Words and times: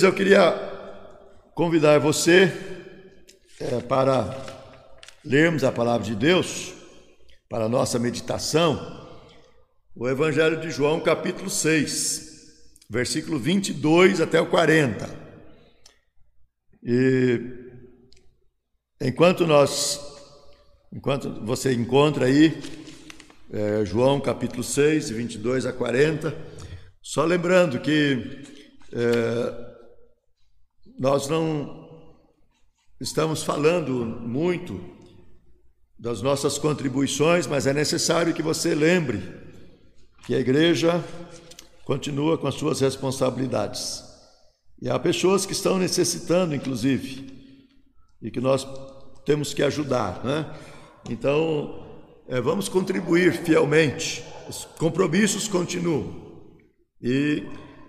Eu 0.00 0.14
queria 0.14 0.52
convidar 1.56 1.98
você 1.98 2.52
é, 3.58 3.80
para 3.80 4.30
lermos 5.24 5.64
a 5.64 5.72
palavra 5.72 6.06
de 6.06 6.14
Deus, 6.14 6.72
para 7.48 7.64
a 7.64 7.68
nossa 7.68 7.98
meditação, 7.98 9.08
o 9.96 10.08
Evangelho 10.08 10.60
de 10.60 10.70
João, 10.70 11.00
capítulo 11.00 11.50
6, 11.50 12.84
versículo 12.88 13.40
22 13.40 14.20
até 14.20 14.40
o 14.40 14.46
40. 14.46 15.10
E 16.80 17.40
enquanto 19.02 19.48
nós, 19.48 20.00
enquanto 20.92 21.44
você 21.44 21.72
encontra 21.72 22.26
aí, 22.26 22.56
é, 23.52 23.84
João 23.84 24.20
capítulo 24.20 24.62
6, 24.62 25.10
22 25.10 25.66
a 25.66 25.72
40, 25.72 26.38
só 27.02 27.24
lembrando 27.24 27.80
que 27.80 28.44
é, 28.92 29.67
nós 30.98 31.28
não 31.28 31.88
estamos 33.00 33.42
falando 33.42 34.04
muito 34.04 34.80
das 35.98 36.20
nossas 36.20 36.58
contribuições, 36.58 37.46
mas 37.46 37.66
é 37.66 37.72
necessário 37.72 38.34
que 38.34 38.42
você 38.42 38.74
lembre 38.74 39.22
que 40.26 40.34
a 40.34 40.40
igreja 40.40 41.04
continua 41.84 42.36
com 42.36 42.46
as 42.46 42.54
suas 42.54 42.80
responsabilidades. 42.80 44.02
E 44.80 44.88
há 44.88 44.98
pessoas 44.98 45.46
que 45.46 45.52
estão 45.52 45.78
necessitando, 45.78 46.54
inclusive, 46.54 47.32
e 48.20 48.30
que 48.30 48.40
nós 48.40 48.66
temos 49.24 49.54
que 49.54 49.62
ajudar, 49.62 50.24
né? 50.24 50.52
Então, 51.08 51.86
é, 52.28 52.40
vamos 52.40 52.68
contribuir 52.68 53.32
fielmente. 53.32 54.22
Os 54.48 54.64
compromissos 54.78 55.48
continuam. 55.48 56.28
E 57.00 57.44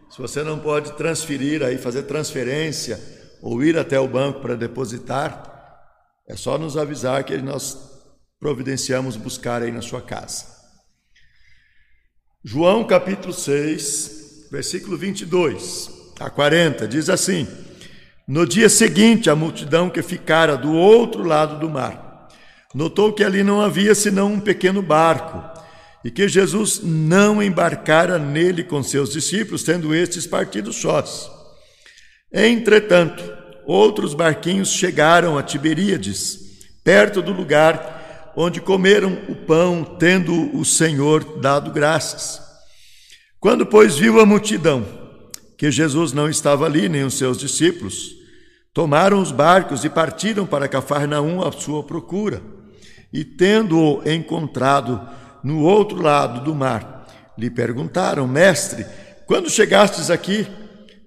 se 0.10 0.20
você 0.20 0.44
não 0.44 0.60
pode 0.60 0.94
transferir 0.94 1.64
aí, 1.64 1.78
fazer 1.78 2.04
transferência 2.04 3.00
ou 3.42 3.64
ir 3.64 3.78
até 3.78 4.00
o 4.00 4.08
banco 4.08 4.42
para 4.42 4.56
depositar, 4.56 5.44
é 6.28 6.36
só 6.36 6.58
nos 6.58 6.76
avisar 6.76 7.24
que 7.24 7.38
nós 7.38 7.78
providenciamos 8.40 9.16
buscar 9.16 9.62
aí 9.62 9.72
na 9.72 9.82
sua 9.82 10.02
casa. 10.02 10.46
João 12.44 12.86
capítulo 12.86 13.34
6, 13.34 14.48
versículo 14.52 14.98
22 14.98 15.90
a 16.20 16.30
40, 16.30 16.88
diz 16.88 17.10
assim: 17.10 17.48
No 18.28 18.48
dia 18.48 18.70
seguinte, 18.70 19.30
a 19.30 19.36
multidão 19.36 19.90
que 19.90 20.02
ficara 20.02 20.58
do 20.58 20.74
outro 20.74 21.24
lado 21.24 21.60
do 21.60 21.70
mar 21.70 22.30
notou 22.74 23.14
que 23.14 23.24
ali 23.24 23.44
não 23.44 23.62
havia 23.62 23.94
senão 23.94 24.34
um 24.34 24.40
pequeno 24.40 24.82
barco 24.82 25.59
e 26.04 26.10
que 26.10 26.28
Jesus 26.28 26.82
não 26.84 27.42
embarcara 27.44 28.18
nele 28.18 28.64
com 28.64 28.82
seus 28.82 29.12
discípulos, 29.12 29.64
tendo 29.64 29.94
estes 29.94 30.26
partido 30.26 30.72
sós. 30.72 31.30
Entretanto, 32.32 33.24
outros 33.66 34.14
barquinhos 34.14 34.70
chegaram 34.72 35.38
a 35.38 35.44
Tiberíades, 35.44 36.40
perto 36.84 37.22
do 37.22 37.34
lugar 37.34 38.32
onde 38.36 38.62
comeram 38.62 39.18
o 39.28 39.36
pão, 39.36 39.84
tendo 39.84 40.56
o 40.56 40.64
Senhor 40.64 41.40
dado 41.40 41.72
graças. 41.72 42.42
Quando, 43.40 43.66
pois, 43.66 43.98
viu 43.98 44.20
a 44.20 44.26
multidão, 44.26 44.86
que 45.58 45.70
Jesus 45.70 46.14
não 46.14 46.30
estava 46.30 46.66
ali, 46.66 46.88
nem 46.88 47.04
os 47.04 47.16
seus 47.16 47.38
discípulos, 47.38 48.16
tomaram 48.74 49.22
os 49.22 49.32
barcos 49.32 49.84
e 49.84 49.90
partiram 49.90 50.46
para 50.46 50.70
Cafarnaum 50.70 51.46
à 51.46 51.52
sua 51.52 51.84
procura. 51.84 52.42
E 53.12 53.26
tendo-o 53.26 54.02
encontrado, 54.10 55.02
no 55.44 55.62
outro 55.62 56.02
lado 56.02 56.44
do 56.44 56.54
mar. 56.54 57.08
Lhe 57.38 57.50
perguntaram, 57.50 58.28
mestre, 58.28 58.86
quando 59.26 59.50
chegastes 59.50 60.10
aqui? 60.10 60.48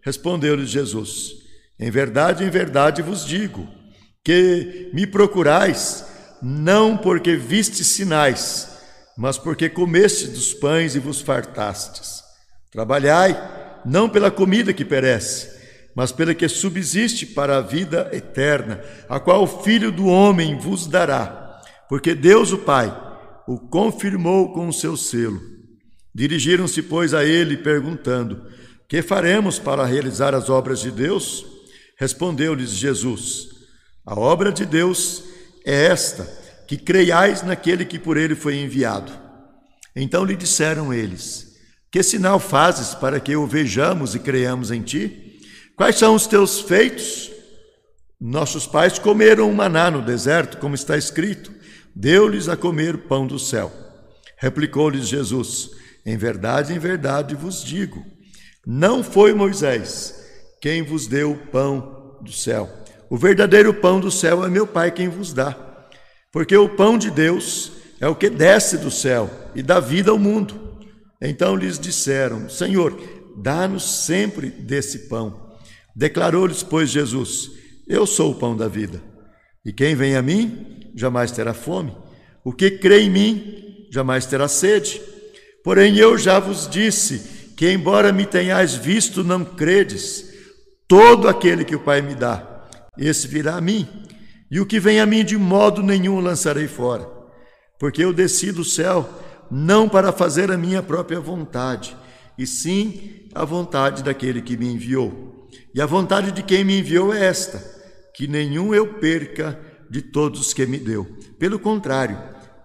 Respondeu-lhes 0.04 0.70
Jesus: 0.70 1.32
Em 1.78 1.90
verdade, 1.90 2.44
em 2.44 2.50
verdade 2.50 3.02
vos 3.02 3.24
digo, 3.26 3.68
que 4.24 4.90
me 4.94 5.06
procurais, 5.06 6.06
não 6.40 6.96
porque 6.96 7.36
vistes 7.36 7.86
sinais, 7.88 8.78
mas 9.16 9.38
porque 9.38 9.68
comestes 9.68 10.30
dos 10.30 10.54
pães 10.54 10.94
e 10.94 10.98
vos 10.98 11.20
fartastes. 11.20 12.22
Trabalhai, 12.70 13.36
não 13.84 14.08
pela 14.08 14.30
comida 14.30 14.72
que 14.72 14.84
perece, 14.84 15.50
mas 15.94 16.10
pela 16.10 16.34
que 16.34 16.48
subsiste 16.48 17.26
para 17.26 17.58
a 17.58 17.60
vida 17.60 18.08
eterna, 18.12 18.80
a 19.08 19.20
qual 19.20 19.42
o 19.42 19.62
Filho 19.62 19.92
do 19.92 20.06
Homem 20.06 20.58
vos 20.58 20.86
dará. 20.86 21.60
Porque 21.88 22.14
Deus, 22.14 22.52
o 22.52 22.58
Pai, 22.58 23.11
o 23.46 23.58
confirmou 23.58 24.52
com 24.52 24.68
o 24.68 24.72
seu 24.72 24.96
selo. 24.96 25.40
Dirigiram-se, 26.14 26.82
pois, 26.82 27.14
a 27.14 27.24
ele, 27.24 27.56
perguntando: 27.56 28.46
Que 28.88 29.02
faremos 29.02 29.58
para 29.58 29.84
realizar 29.84 30.34
as 30.34 30.50
obras 30.50 30.80
de 30.80 30.90
Deus? 30.90 31.44
Respondeu-lhes 31.98 32.70
Jesus: 32.70 33.48
A 34.04 34.18
obra 34.18 34.52
de 34.52 34.66
Deus 34.66 35.24
é 35.64 35.86
esta, 35.86 36.24
que 36.68 36.76
creiais 36.76 37.42
naquele 37.42 37.84
que 37.84 37.98
por 37.98 38.16
ele 38.16 38.34
foi 38.34 38.56
enviado. 38.56 39.12
Então 39.96 40.24
lhe 40.24 40.36
disseram 40.36 40.92
eles: 40.92 41.56
Que 41.90 42.02
sinal 42.02 42.38
fazes 42.38 42.94
para 42.94 43.18
que 43.18 43.34
o 43.34 43.46
vejamos 43.46 44.14
e 44.14 44.18
creiamos 44.18 44.70
em 44.70 44.82
ti? 44.82 45.40
Quais 45.76 45.96
são 45.96 46.14
os 46.14 46.26
teus 46.26 46.60
feitos? 46.60 47.30
Nossos 48.20 48.66
pais 48.66 48.98
comeram 48.98 49.50
um 49.50 49.54
maná 49.54 49.90
no 49.90 50.00
deserto, 50.00 50.58
como 50.58 50.74
está 50.74 50.96
escrito 50.96 51.61
deu-lhes 51.94 52.48
a 52.48 52.56
comer 52.56 52.98
pão 52.98 53.26
do 53.26 53.38
céu. 53.38 53.72
Replicou-lhes 54.36 55.08
Jesus: 55.08 55.70
Em 56.04 56.16
verdade, 56.16 56.72
em 56.72 56.78
verdade 56.78 57.34
vos 57.34 57.62
digo, 57.62 58.04
não 58.66 59.02
foi 59.02 59.32
Moisés 59.34 60.20
quem 60.60 60.82
vos 60.82 61.06
deu 61.06 61.32
o 61.32 61.46
pão 61.48 62.18
do 62.22 62.32
céu. 62.32 62.70
O 63.10 63.16
verdadeiro 63.16 63.74
pão 63.74 64.00
do 64.00 64.10
céu 64.10 64.44
é 64.44 64.48
meu 64.48 64.66
Pai 64.66 64.90
quem 64.90 65.08
vos 65.08 65.32
dá. 65.32 65.56
Porque 66.32 66.56
o 66.56 66.68
pão 66.68 66.96
de 66.96 67.10
Deus 67.10 67.72
é 68.00 68.08
o 68.08 68.14
que 68.14 68.30
desce 68.30 68.78
do 68.78 68.90
céu 68.90 69.28
e 69.54 69.62
dá 69.62 69.80
vida 69.80 70.10
ao 70.10 70.18
mundo. 70.18 70.78
Então 71.20 71.54
lhes 71.54 71.78
disseram: 71.78 72.48
Senhor, 72.48 72.98
dá-nos 73.36 74.04
sempre 74.04 74.48
desse 74.48 75.08
pão. 75.08 75.52
Declarou-lhes, 75.94 76.62
pois, 76.62 76.90
Jesus: 76.90 77.50
Eu 77.86 78.06
sou 78.06 78.32
o 78.32 78.34
pão 78.34 78.56
da 78.56 78.66
vida. 78.66 79.11
E 79.64 79.72
quem 79.72 79.94
vem 79.94 80.16
a 80.16 80.22
mim 80.22 80.90
jamais 80.94 81.30
terá 81.30 81.54
fome. 81.54 81.96
O 82.44 82.52
que 82.52 82.70
crê 82.70 83.02
em 83.02 83.10
mim 83.10 83.86
jamais 83.90 84.26
terá 84.26 84.48
sede. 84.48 85.00
Porém, 85.62 85.96
eu 85.96 86.18
já 86.18 86.40
vos 86.40 86.68
disse 86.68 87.52
que, 87.56 87.70
embora 87.70 88.12
me 88.12 88.26
tenhais 88.26 88.74
visto, 88.74 89.22
não 89.22 89.44
credes. 89.44 90.32
Todo 90.88 91.28
aquele 91.28 91.64
que 91.64 91.76
o 91.76 91.80
Pai 91.80 92.02
me 92.02 92.14
dá, 92.14 92.68
esse 92.98 93.28
virá 93.28 93.56
a 93.56 93.60
mim. 93.60 93.88
E 94.50 94.60
o 94.60 94.66
que 94.66 94.80
vem 94.80 95.00
a 95.00 95.06
mim, 95.06 95.24
de 95.24 95.36
modo 95.36 95.82
nenhum 95.82 96.20
lançarei 96.20 96.66
fora. 96.66 97.08
Porque 97.78 98.04
eu 98.04 98.12
desci 98.12 98.52
do 98.52 98.64
céu 98.64 99.08
não 99.50 99.88
para 99.88 100.12
fazer 100.12 100.50
a 100.50 100.56
minha 100.56 100.82
própria 100.82 101.20
vontade, 101.20 101.94
e 102.38 102.46
sim 102.46 103.28
a 103.34 103.44
vontade 103.44 104.02
daquele 104.02 104.40
que 104.40 104.56
me 104.56 104.66
enviou. 104.66 105.48
E 105.74 105.80
a 105.80 105.86
vontade 105.86 106.32
de 106.32 106.42
quem 106.42 106.64
me 106.64 106.78
enviou 106.78 107.12
é 107.12 107.24
esta: 107.24 107.81
que 108.14 108.26
nenhum 108.26 108.74
eu 108.74 108.94
perca 108.94 109.60
de 109.90 110.02
todos 110.02 110.52
que 110.54 110.66
me 110.66 110.78
deu. 110.78 111.04
Pelo 111.38 111.58
contrário, 111.58 112.18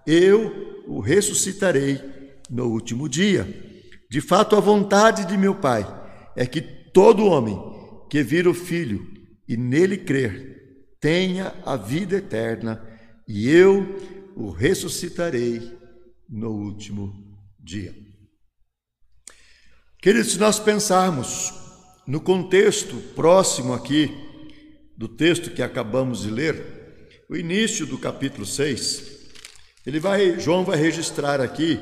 eu 0.06 0.84
o 0.86 1.00
ressuscitarei 1.00 2.00
no 2.50 2.66
último 2.66 3.08
dia. 3.08 3.46
De 4.10 4.20
fato, 4.20 4.56
a 4.56 4.60
vontade 4.60 5.26
de 5.26 5.36
meu 5.36 5.54
Pai 5.54 5.86
é 6.34 6.46
que 6.46 6.60
todo 6.60 7.26
homem 7.26 7.58
que 8.08 8.22
vira 8.22 8.48
o 8.48 8.54
Filho 8.54 9.06
e 9.46 9.56
nele 9.56 9.98
crer 9.98 10.58
tenha 11.00 11.54
a 11.64 11.76
vida 11.76 12.16
eterna, 12.16 12.84
e 13.26 13.48
eu 13.48 13.96
o 14.34 14.50
ressuscitarei 14.50 15.78
no 16.28 16.50
último 16.50 17.12
dia. 17.58 17.94
Queridos, 20.00 20.32
se 20.32 20.38
nós 20.38 20.58
pensarmos 20.58 21.52
no 22.06 22.20
contexto 22.20 22.96
próximo 23.14 23.74
aqui 23.74 24.27
do 24.98 25.06
texto 25.06 25.52
que 25.52 25.62
acabamos 25.62 26.22
de 26.22 26.30
ler, 26.30 27.22
o 27.30 27.36
início 27.36 27.86
do 27.86 27.96
capítulo 27.96 28.44
6, 28.44 29.02
ele 29.86 30.00
vai, 30.00 30.40
João 30.40 30.64
vai 30.64 30.76
registrar 30.76 31.40
aqui 31.40 31.78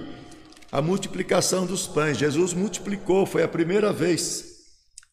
a 0.71 0.83
multiplicação 0.83 1.65
dos 1.65 1.87
pães. 1.87 2.19
Jesus 2.19 2.53
multiplicou, 2.53 3.25
foi 3.25 3.43
a 3.43 3.49
primeira 3.49 3.91
vez. 3.91 4.45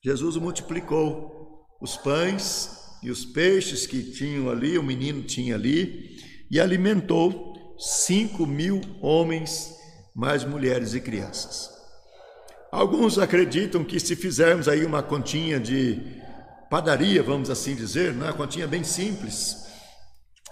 Jesus 0.04 0.36
multiplicou 0.36 1.66
os 1.82 1.96
pães 1.96 2.72
e 3.02 3.10
os 3.10 3.24
peixes 3.24 3.88
que 3.88 4.04
tinham 4.12 4.50
ali, 4.50 4.78
o 4.78 4.84
menino 4.84 5.24
tinha 5.24 5.56
ali, 5.56 6.18
e 6.52 6.60
alimentou 6.60 7.54
cinco 7.80 8.46
mil 8.46 8.82
homens, 9.02 9.74
mais 10.14 10.44
mulheres 10.44 10.94
e 10.94 11.00
crianças. 11.00 11.70
Alguns 12.70 13.18
acreditam 13.18 13.82
que 13.82 13.98
se 13.98 14.14
fizermos 14.14 14.68
aí 14.68 14.84
uma 14.84 15.02
continha 15.02 15.58
de 15.58 16.22
padaria, 16.70 17.22
vamos 17.22 17.50
assim 17.50 17.76
dizer, 17.76 18.14
né? 18.14 18.26
uma 18.26 18.34
continha 18.34 18.68
bem 18.68 18.84
simples, 18.84 19.66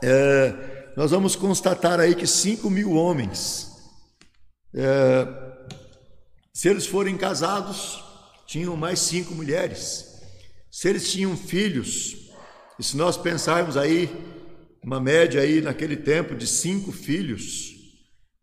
é, 0.04 0.92
nós 0.96 1.12
vamos 1.12 1.36
constatar 1.36 2.00
aí 2.00 2.16
que 2.16 2.28
5 2.28 2.70
mil 2.70 2.94
homens, 2.94 3.72
é, 4.74 5.28
se 6.54 6.70
eles 6.70 6.86
forem 6.86 7.18
casados, 7.18 8.04
tinham 8.46 8.76
mais 8.76 9.00
cinco 9.00 9.34
mulheres. 9.34 10.10
se 10.70 10.88
eles 10.90 11.12
tinham 11.12 11.36
filhos, 11.36 12.30
e 12.78 12.84
se 12.84 12.96
nós 12.96 13.18
pensarmos 13.18 13.76
aí, 13.76 14.10
uma 14.84 15.00
média 15.00 15.42
aí 15.42 15.62
naquele 15.62 15.96
tempo 15.98 16.36
de 16.36 16.48
cinco 16.48 16.92
filhos, 16.92 17.72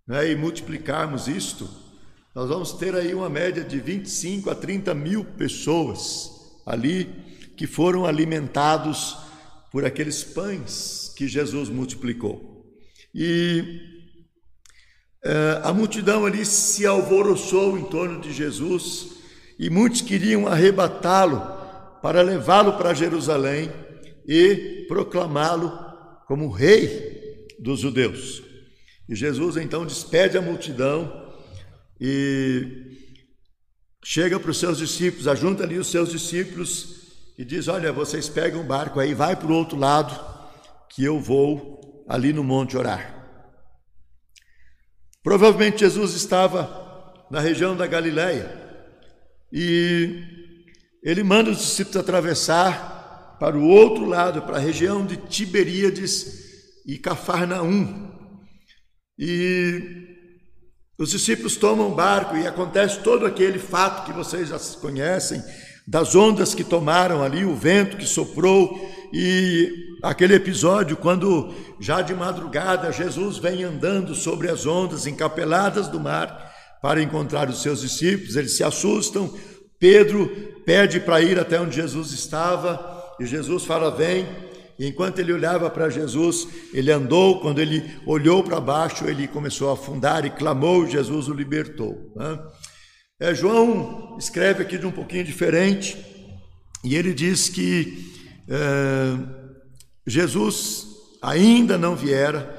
né, 0.06 0.30
e 0.30 0.36
multiplicarmos 0.36 1.28
isto, 1.28 1.68
nós 2.34 2.48
vamos 2.48 2.72
ter 2.72 2.94
aí 2.94 3.14
uma 3.14 3.28
média 3.28 3.64
de 3.64 3.80
25 3.80 4.50
a 4.50 4.54
30 4.54 4.94
mil 4.94 5.24
pessoas 5.24 6.30
ali 6.66 7.27
que 7.58 7.66
foram 7.66 8.06
alimentados 8.06 9.16
por 9.72 9.84
aqueles 9.84 10.22
pães 10.22 11.12
que 11.16 11.26
Jesus 11.26 11.68
multiplicou. 11.68 12.64
E 13.12 13.80
é, 15.24 15.60
a 15.64 15.72
multidão 15.72 16.24
ali 16.24 16.46
se 16.46 16.86
alvoroçou 16.86 17.76
em 17.76 17.84
torno 17.84 18.20
de 18.20 18.32
Jesus 18.32 19.08
e 19.58 19.68
muitos 19.68 20.00
queriam 20.00 20.46
arrebatá-lo 20.46 21.42
para 22.00 22.22
levá-lo 22.22 22.74
para 22.74 22.94
Jerusalém 22.94 23.72
e 24.24 24.84
proclamá-lo 24.86 25.76
como 26.28 26.52
rei 26.52 27.48
dos 27.58 27.80
judeus. 27.80 28.40
E 29.08 29.16
Jesus 29.16 29.56
então 29.56 29.84
despede 29.84 30.38
a 30.38 30.42
multidão 30.42 31.28
e 32.00 32.96
chega 34.04 34.38
para 34.38 34.52
os 34.52 34.60
seus 34.60 34.78
discípulos, 34.78 35.26
ajunta 35.26 35.64
ali 35.64 35.76
os 35.76 35.90
seus 35.90 36.12
discípulos 36.12 36.97
e 37.38 37.44
diz: 37.44 37.68
Olha, 37.68 37.92
vocês 37.92 38.28
pegam 38.28 38.62
um 38.62 38.66
barco 38.66 38.98
aí, 38.98 39.14
vai 39.14 39.36
para 39.36 39.46
o 39.46 39.54
outro 39.54 39.78
lado, 39.78 40.18
que 40.90 41.04
eu 41.04 41.20
vou 41.20 42.04
ali 42.08 42.32
no 42.32 42.42
monte 42.42 42.76
orar. 42.76 43.14
Provavelmente 45.22 45.80
Jesus 45.80 46.14
estava 46.14 47.24
na 47.30 47.38
região 47.38 47.76
da 47.76 47.86
Galileia 47.86 48.50
e 49.52 50.22
ele 51.02 51.22
manda 51.22 51.50
os 51.50 51.58
discípulos 51.58 51.96
atravessar 51.96 53.36
para 53.38 53.56
o 53.56 53.68
outro 53.68 54.04
lado, 54.04 54.42
para 54.42 54.56
a 54.56 54.60
região 54.60 55.06
de 55.06 55.16
Tiberíades 55.16 56.82
e 56.86 56.98
Cafarnaum. 56.98 58.08
E 59.18 60.08
os 60.98 61.10
discípulos 61.10 61.56
tomam 61.56 61.94
barco 61.94 62.36
e 62.36 62.46
acontece 62.46 63.00
todo 63.00 63.26
aquele 63.26 63.58
fato 63.58 64.06
que 64.06 64.12
vocês 64.12 64.48
já 64.48 64.58
conhecem, 64.80 65.42
das 65.88 66.14
ondas 66.14 66.54
que 66.54 66.62
tomaram 66.62 67.22
ali, 67.22 67.46
o 67.46 67.56
vento 67.56 67.96
que 67.96 68.04
soprou 68.04 68.78
e 69.10 69.72
aquele 70.02 70.34
episódio 70.34 70.98
quando 70.98 71.50
já 71.80 72.02
de 72.02 72.14
madrugada 72.14 72.92
Jesus 72.92 73.38
vem 73.38 73.64
andando 73.64 74.14
sobre 74.14 74.50
as 74.50 74.66
ondas 74.66 75.06
encapeladas 75.06 75.88
do 75.88 75.98
mar 75.98 76.52
para 76.82 77.02
encontrar 77.02 77.48
os 77.48 77.62
seus 77.62 77.80
discípulos, 77.80 78.36
eles 78.36 78.54
se 78.54 78.62
assustam. 78.62 79.32
Pedro 79.78 80.28
pede 80.66 81.00
para 81.00 81.22
ir 81.22 81.40
até 81.40 81.58
onde 81.58 81.76
Jesus 81.76 82.12
estava 82.12 83.14
e 83.18 83.24
Jesus 83.24 83.64
fala: 83.64 83.90
"Vem". 83.90 84.26
E 84.78 84.86
enquanto 84.86 85.20
ele 85.20 85.32
olhava 85.32 85.70
para 85.70 85.88
Jesus, 85.88 86.46
ele 86.74 86.92
andou, 86.92 87.40
quando 87.40 87.60
ele 87.60 87.82
olhou 88.06 88.44
para 88.44 88.60
baixo, 88.60 89.06
ele 89.06 89.26
começou 89.26 89.70
a 89.70 89.72
afundar 89.72 90.24
e 90.26 90.30
clamou, 90.30 90.86
Jesus 90.86 91.28
o 91.28 91.32
libertou. 91.32 92.12
Né? 92.14 92.38
É, 93.20 93.34
João 93.34 94.16
escreve 94.16 94.62
aqui 94.62 94.78
de 94.78 94.86
um 94.86 94.92
pouquinho 94.92 95.24
diferente, 95.24 95.98
e 96.84 96.94
ele 96.94 97.12
diz 97.12 97.48
que 97.48 98.12
é, 98.48 99.18
Jesus 100.06 100.86
ainda 101.20 101.76
não 101.76 101.96
viera, 101.96 102.56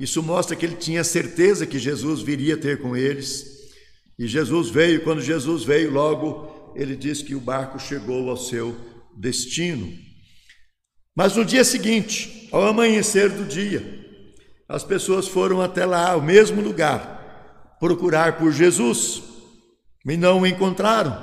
isso 0.00 0.20
mostra 0.20 0.56
que 0.56 0.66
ele 0.66 0.74
tinha 0.74 1.04
certeza 1.04 1.64
que 1.64 1.78
Jesus 1.78 2.22
viria 2.22 2.56
ter 2.56 2.80
com 2.80 2.96
eles, 2.96 3.70
e 4.18 4.26
Jesus 4.26 4.68
veio, 4.68 5.04
quando 5.04 5.22
Jesus 5.22 5.62
veio, 5.62 5.92
logo 5.92 6.74
ele 6.74 6.96
diz 6.96 7.22
que 7.22 7.36
o 7.36 7.40
barco 7.40 7.78
chegou 7.78 8.30
ao 8.30 8.36
seu 8.36 8.76
destino. 9.16 9.96
Mas 11.16 11.36
no 11.36 11.44
dia 11.44 11.62
seguinte, 11.62 12.48
ao 12.50 12.66
amanhecer 12.66 13.30
do 13.30 13.44
dia, 13.44 14.04
as 14.68 14.82
pessoas 14.82 15.28
foram 15.28 15.60
até 15.60 15.86
lá, 15.86 16.10
ao 16.10 16.20
mesmo 16.20 16.60
lugar, 16.60 17.76
procurar 17.78 18.38
por 18.38 18.50
Jesus 18.50 19.29
e 20.06 20.16
não 20.16 20.40
o 20.40 20.46
encontraram. 20.46 21.16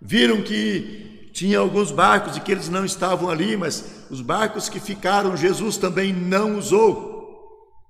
Viram 0.00 0.42
que 0.42 1.30
tinha 1.32 1.58
alguns 1.58 1.90
barcos 1.90 2.36
e 2.36 2.40
que 2.40 2.52
eles 2.52 2.68
não 2.68 2.84
estavam 2.84 3.30
ali, 3.30 3.56
mas 3.56 4.06
os 4.10 4.20
barcos 4.20 4.68
que 4.68 4.78
ficaram, 4.78 5.36
Jesus 5.36 5.76
também 5.76 6.12
não 6.12 6.58
usou 6.58 7.12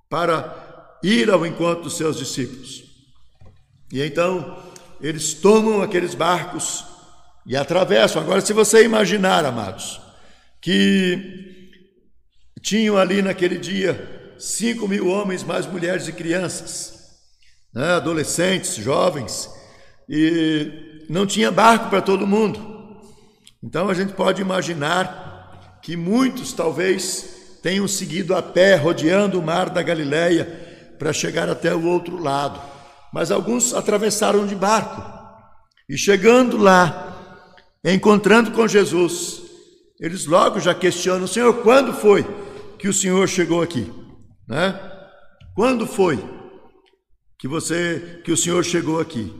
para 0.09 0.97
ir 1.03 1.29
ao 1.29 1.45
encontro 1.45 1.83
dos 1.83 1.97
seus 1.97 2.17
discípulos. 2.17 2.83
E 3.91 4.01
então 4.01 4.57
eles 5.01 5.33
tomam 5.33 5.81
aqueles 5.81 6.15
barcos 6.15 6.85
e 7.45 7.57
atravessam. 7.57 8.21
Agora, 8.21 8.41
se 8.41 8.53
você 8.53 8.83
imaginar, 8.83 9.43
amados, 9.43 9.99
que 10.61 11.69
tinham 12.61 12.97
ali 12.97 13.21
naquele 13.21 13.57
dia 13.57 14.35
cinco 14.39 14.87
mil 14.87 15.07
homens, 15.07 15.43
mais 15.43 15.65
mulheres 15.65 16.07
e 16.07 16.13
crianças, 16.13 16.93
né, 17.73 17.93
adolescentes, 17.93 18.75
jovens, 18.75 19.49
e 20.07 21.05
não 21.09 21.25
tinha 21.25 21.51
barco 21.51 21.89
para 21.89 22.01
todo 22.01 22.27
mundo. 22.27 22.59
Então 23.61 23.89
a 23.89 23.93
gente 23.93 24.13
pode 24.13 24.41
imaginar 24.41 25.79
que 25.81 25.95
muitos 25.95 26.53
talvez 26.53 27.59
tenham 27.61 27.87
seguido 27.87 28.35
a 28.35 28.41
pé, 28.41 28.75
rodeando 28.75 29.39
o 29.39 29.43
mar 29.43 29.69
da 29.69 29.81
Galileia, 29.81 30.95
para 30.99 31.13
chegar 31.13 31.49
até 31.49 31.73
o 31.73 31.85
outro 31.85 32.17
lado. 32.17 32.59
Mas 33.13 33.31
alguns 33.31 33.73
atravessaram 33.73 34.45
de 34.45 34.55
barco. 34.55 35.01
E 35.89 35.97
chegando 35.97 36.57
lá, 36.57 37.37
encontrando 37.83 38.51
com 38.51 38.67
Jesus, 38.67 39.41
eles 39.99 40.25
logo 40.25 40.59
já 40.59 40.73
questionam: 40.73 41.27
Senhor, 41.27 41.61
quando 41.61 41.93
foi 41.93 42.25
que 42.79 42.87
o 42.87 42.93
Senhor 42.93 43.27
chegou 43.27 43.61
aqui? 43.61 43.91
Né? 44.47 44.79
Quando 45.55 45.85
foi 45.85 46.23
que 47.37 47.47
você, 47.47 48.21
que 48.23 48.31
o 48.31 48.37
Senhor 48.37 48.63
chegou 48.63 48.99
aqui? 48.99 49.33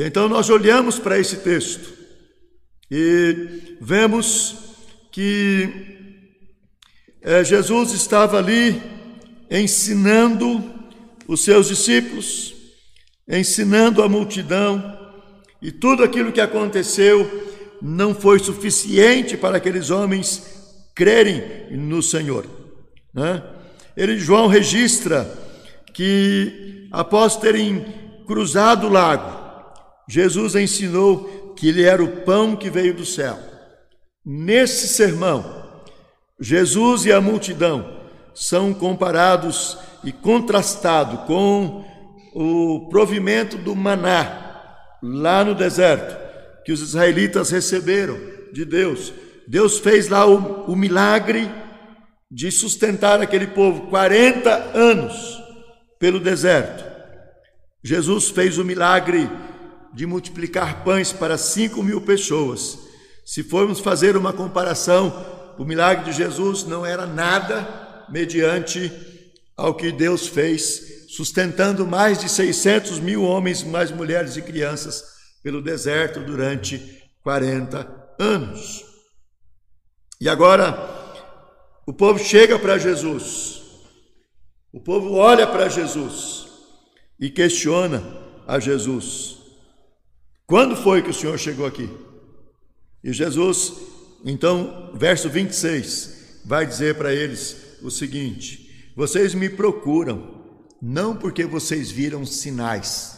E 0.00 0.02
então 0.02 0.30
nós 0.30 0.48
olhamos 0.48 0.98
para 0.98 1.18
esse 1.18 1.36
texto 1.36 1.92
e 2.90 3.76
vemos 3.82 4.56
que 5.12 5.68
é, 7.20 7.44
Jesus 7.44 7.92
estava 7.92 8.38
ali 8.38 8.80
ensinando 9.50 10.64
os 11.28 11.44
seus 11.44 11.68
discípulos, 11.68 12.54
ensinando 13.28 14.02
a 14.02 14.08
multidão, 14.08 14.98
e 15.60 15.70
tudo 15.70 16.02
aquilo 16.02 16.32
que 16.32 16.40
aconteceu 16.40 17.30
não 17.82 18.14
foi 18.14 18.38
suficiente 18.38 19.36
para 19.36 19.58
aqueles 19.58 19.90
homens 19.90 20.72
crerem 20.94 21.76
no 21.76 22.02
Senhor. 22.02 22.46
Né? 23.12 23.42
Ele, 23.94 24.18
João 24.18 24.46
registra 24.46 25.30
que 25.92 26.88
após 26.90 27.36
terem 27.36 27.84
cruzado 28.26 28.86
o 28.86 28.90
lago, 28.90 29.39
Jesus 30.10 30.56
ensinou 30.56 31.54
que 31.56 31.68
ele 31.68 31.84
era 31.84 32.02
o 32.02 32.22
pão 32.22 32.56
que 32.56 32.68
veio 32.68 32.92
do 32.92 33.06
céu. 33.06 33.38
Nesse 34.26 34.88
sermão, 34.88 35.70
Jesus 36.40 37.04
e 37.04 37.12
a 37.12 37.20
multidão 37.20 38.00
são 38.34 38.74
comparados 38.74 39.78
e 40.02 40.10
contrastados 40.10 41.20
com 41.28 41.84
o 42.34 42.88
provimento 42.88 43.56
do 43.56 43.76
maná 43.76 44.96
lá 45.00 45.44
no 45.44 45.54
deserto 45.54 46.18
que 46.64 46.72
os 46.72 46.80
israelitas 46.80 47.50
receberam 47.50 48.18
de 48.52 48.64
Deus. 48.64 49.12
Deus 49.46 49.78
fez 49.78 50.08
lá 50.08 50.26
o, 50.26 50.64
o 50.64 50.74
milagre 50.74 51.48
de 52.28 52.50
sustentar 52.50 53.20
aquele 53.20 53.46
povo 53.46 53.82
40 53.82 54.72
anos 54.74 55.40
pelo 56.00 56.18
deserto. 56.18 56.84
Jesus 57.84 58.28
fez 58.30 58.58
o 58.58 58.64
milagre 58.64 59.30
de 59.92 60.06
multiplicar 60.06 60.84
pães 60.84 61.12
para 61.12 61.36
5 61.36 61.82
mil 61.82 62.00
pessoas. 62.00 62.78
Se 63.24 63.42
formos 63.42 63.80
fazer 63.80 64.16
uma 64.16 64.32
comparação, 64.32 65.54
o 65.58 65.64
milagre 65.64 66.06
de 66.06 66.12
Jesus 66.12 66.64
não 66.64 66.84
era 66.86 67.06
nada 67.06 68.06
mediante 68.08 68.90
ao 69.56 69.74
que 69.74 69.92
Deus 69.92 70.26
fez, 70.26 71.06
sustentando 71.10 71.86
mais 71.86 72.18
de 72.18 72.28
600 72.28 72.98
mil 72.98 73.22
homens, 73.22 73.62
mais 73.62 73.90
mulheres 73.90 74.36
e 74.36 74.42
crianças 74.42 75.04
pelo 75.42 75.62
deserto 75.62 76.20
durante 76.20 77.02
40 77.22 78.14
anos. 78.18 78.84
E 80.20 80.28
agora 80.28 80.78
o 81.86 81.92
povo 81.92 82.18
chega 82.18 82.58
para 82.58 82.78
Jesus, 82.78 83.62
o 84.72 84.80
povo 84.80 85.14
olha 85.14 85.46
para 85.46 85.68
Jesus 85.68 86.46
e 87.18 87.28
questiona 87.28 88.02
a 88.46 88.58
Jesus: 88.58 89.39
quando 90.50 90.74
foi 90.74 91.00
que 91.00 91.10
o 91.10 91.14
Senhor 91.14 91.38
chegou 91.38 91.64
aqui? 91.64 91.88
E 93.04 93.12
Jesus, 93.12 93.72
então, 94.24 94.90
verso 94.94 95.28
26, 95.28 96.40
vai 96.44 96.66
dizer 96.66 96.96
para 96.96 97.14
eles 97.14 97.78
o 97.80 97.88
seguinte: 97.88 98.92
Vocês 98.96 99.32
me 99.32 99.48
procuram, 99.48 100.42
não 100.82 101.14
porque 101.14 101.44
vocês 101.46 101.92
viram 101.92 102.26
sinais, 102.26 103.16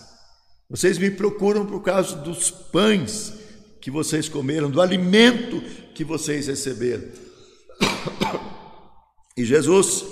vocês 0.68 0.98
me 0.98 1.10
procuram 1.10 1.64
por 1.64 1.80
causa 1.80 2.16
dos 2.16 2.50
pães 2.50 3.32
que 3.80 3.90
vocês 3.90 4.28
comeram, 4.28 4.70
do 4.70 4.82
alimento 4.82 5.62
que 5.94 6.04
vocês 6.04 6.48
receberam. 6.48 7.04
E 9.34 9.46
Jesus 9.46 10.04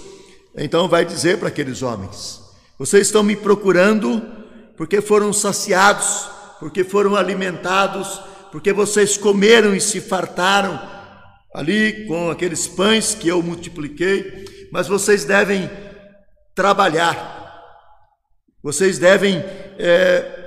então 0.57 0.89
vai 0.89 1.05
dizer 1.05 1.37
para 1.39 1.49
aqueles 1.49 1.83
homens: 1.83 2.41
Vocês 2.79 3.09
estão 3.09 3.23
me 3.23 3.37
procurando 3.37 4.23
porque 4.75 5.03
foram 5.03 5.31
saciados, 5.31 6.40
porque 6.61 6.85
foram 6.85 7.17
alimentados, 7.17 8.21
porque 8.53 8.73
vocês 8.73 9.17
comeram 9.17 9.75
e 9.75 9.81
se 9.81 10.01
fartaram 10.01 10.79
ali 11.55 12.07
com 12.07 12.31
aqueles 12.31 12.69
pães 12.69 13.15
que 13.15 13.29
eu 13.29 13.43
multipliquei, 13.43 14.69
mas 14.71 14.87
vocês 14.87 15.25
devem 15.25 15.69
trabalhar, 16.55 17.39
vocês 18.63 18.99
devem 18.99 19.43
é, 19.79 20.39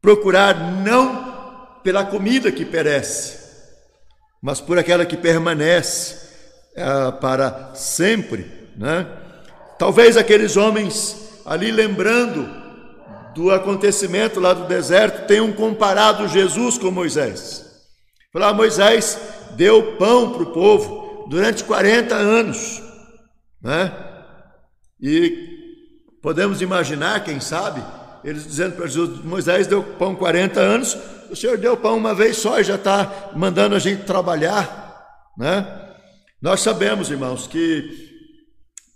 procurar 0.00 0.54
não 0.82 1.76
pela 1.82 2.04
comida 2.04 2.52
que 2.52 2.64
perece, 2.64 3.38
mas 4.40 4.60
por 4.60 4.78
aquela 4.78 5.04
que 5.04 5.16
permanece 5.16 6.30
é, 6.76 7.10
para 7.20 7.74
sempre, 7.74 8.70
né? 8.76 9.06
Talvez 9.78 10.16
aqueles 10.16 10.56
homens 10.56 11.42
ali 11.44 11.70
lembrando 11.70 12.65
do 13.36 13.50
acontecimento 13.50 14.40
lá 14.40 14.54
do 14.54 14.66
deserto 14.66 15.26
tenham 15.26 15.52
comparado 15.52 16.26
Jesus 16.26 16.78
com 16.78 16.90
Moisés. 16.90 17.66
Falar, 18.32 18.54
Moisés 18.54 19.20
deu 19.56 19.96
pão 19.98 20.32
para 20.32 20.42
o 20.42 20.52
povo 20.52 21.26
durante 21.28 21.62
40 21.62 22.14
anos, 22.14 22.82
né? 23.62 23.92
E 24.98 25.54
podemos 26.22 26.62
imaginar, 26.62 27.22
quem 27.24 27.38
sabe, 27.38 27.84
eles 28.24 28.44
dizendo 28.44 28.74
para 28.74 28.86
Jesus: 28.86 29.22
Moisés 29.22 29.66
deu 29.66 29.82
pão 29.82 30.16
40 30.16 30.58
anos, 30.58 30.96
o 31.30 31.36
Senhor 31.36 31.58
deu 31.58 31.76
pão 31.76 31.98
uma 31.98 32.14
vez 32.14 32.38
só 32.38 32.58
e 32.58 32.64
já 32.64 32.76
está 32.76 33.32
mandando 33.36 33.74
a 33.74 33.78
gente 33.78 34.04
trabalhar, 34.04 35.06
né? 35.36 35.92
Nós 36.40 36.60
sabemos, 36.60 37.10
irmãos, 37.10 37.46
que 37.46 38.16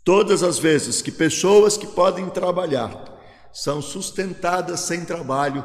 todas 0.03 0.43
as 0.43 0.59
vezes 0.59 1.03
que 1.03 1.13
pessoas 1.13 1.77
que 1.77 1.87
podem 1.87 2.31
trabalhar 2.31 3.11
são 3.53 3.83
sustentadas 3.83 4.81
sem 4.81 5.05
trabalho, 5.05 5.65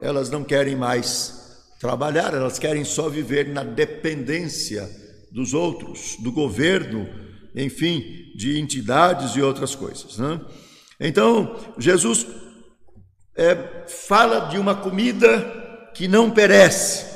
elas 0.00 0.30
não 0.30 0.42
querem 0.42 0.76
mais 0.76 1.62
trabalhar, 1.80 2.34
elas 2.34 2.58
querem 2.58 2.84
só 2.84 3.08
viver 3.08 3.48
na 3.48 3.62
dependência 3.62 4.88
dos 5.30 5.54
outros, 5.54 6.16
do 6.20 6.30
governo, 6.30 7.08
enfim, 7.54 8.32
de 8.36 8.58
entidades 8.58 9.34
e 9.36 9.42
outras 9.42 9.74
coisas. 9.74 10.18
Né? 10.18 10.40
Então, 11.00 11.56
Jesus 11.78 12.26
é, 13.36 13.84
fala 13.86 14.48
de 14.48 14.58
uma 14.58 14.74
comida 14.74 15.90
que 15.94 16.06
não 16.06 16.30
perece. 16.30 17.06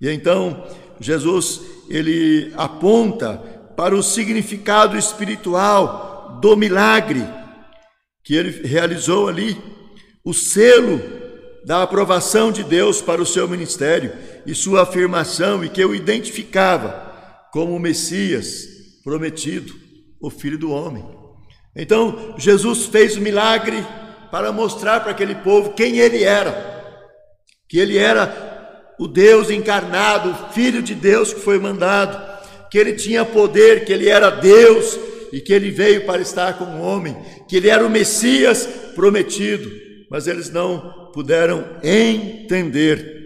E 0.00 0.08
então, 0.10 0.66
Jesus 1.00 1.60
ele 1.88 2.52
aponta 2.56 3.38
para 3.76 3.94
o 3.94 4.02
significado 4.02 4.96
espiritual 4.96 6.38
do 6.40 6.56
milagre 6.56 7.26
que 8.24 8.34
ele 8.34 8.66
realizou 8.66 9.28
ali, 9.28 9.56
o 10.24 10.32
selo 10.32 11.00
da 11.64 11.82
aprovação 11.82 12.50
de 12.50 12.62
Deus 12.62 13.00
para 13.00 13.22
o 13.22 13.26
seu 13.26 13.48
ministério 13.48 14.12
e 14.46 14.54
sua 14.54 14.82
afirmação, 14.82 15.64
e 15.64 15.68
que 15.68 15.84
o 15.84 15.94
identificava 15.94 17.12
como 17.52 17.74
o 17.74 17.80
Messias 17.80 18.66
prometido, 19.04 19.74
o 20.20 20.30
Filho 20.30 20.58
do 20.58 20.70
Homem. 20.70 21.04
Então, 21.76 22.34
Jesus 22.38 22.86
fez 22.86 23.16
o 23.16 23.20
milagre 23.20 23.84
para 24.30 24.52
mostrar 24.52 25.00
para 25.00 25.12
aquele 25.12 25.34
povo 25.36 25.72
quem 25.72 25.98
ele 25.98 26.22
era, 26.22 27.00
que 27.68 27.78
ele 27.78 27.98
era 27.98 28.94
o 28.98 29.08
Deus 29.08 29.50
encarnado, 29.50 30.30
o 30.30 30.52
Filho 30.52 30.82
de 30.82 30.94
Deus 30.94 31.32
que 31.32 31.40
foi 31.40 31.58
mandado, 31.58 32.32
que 32.70 32.78
ele 32.78 32.94
tinha 32.94 33.24
poder, 33.24 33.84
que 33.84 33.92
ele 33.92 34.08
era 34.08 34.30
Deus 34.30 34.98
e 35.32 35.40
que 35.40 35.52
ele 35.52 35.70
veio 35.70 36.04
para 36.04 36.20
estar 36.20 36.58
com 36.58 36.64
o 36.64 36.82
homem, 36.82 37.16
que 37.48 37.56
ele 37.56 37.70
era 37.70 37.84
o 37.84 37.90
Messias 37.90 38.66
prometido, 38.94 39.70
mas 40.10 40.26
eles 40.26 40.50
não 40.50 41.10
puderam 41.12 41.64
entender 41.82 43.22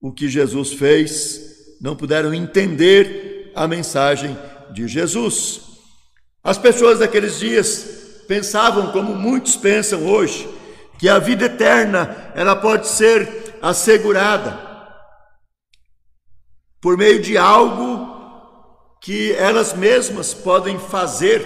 o 0.00 0.12
que 0.12 0.28
Jesus 0.28 0.74
fez, 0.74 1.76
não 1.80 1.96
puderam 1.96 2.34
entender 2.34 3.52
a 3.54 3.66
mensagem 3.66 4.36
de 4.72 4.86
Jesus. 4.86 5.62
As 6.44 6.58
pessoas 6.58 6.98
daqueles 6.98 7.38
dias 7.38 8.22
pensavam 8.28 8.92
como 8.92 9.14
muitos 9.14 9.56
pensam 9.56 10.06
hoje, 10.06 10.46
que 10.98 11.08
a 11.08 11.18
vida 11.18 11.46
eterna 11.46 12.32
ela 12.34 12.54
pode 12.54 12.86
ser 12.86 13.56
assegurada 13.62 14.66
por 16.80 16.96
meio 16.96 17.20
de 17.20 17.36
algo 17.36 17.95
que 19.06 19.32
elas 19.34 19.72
mesmas 19.72 20.34
podem 20.34 20.80
fazer. 20.80 21.40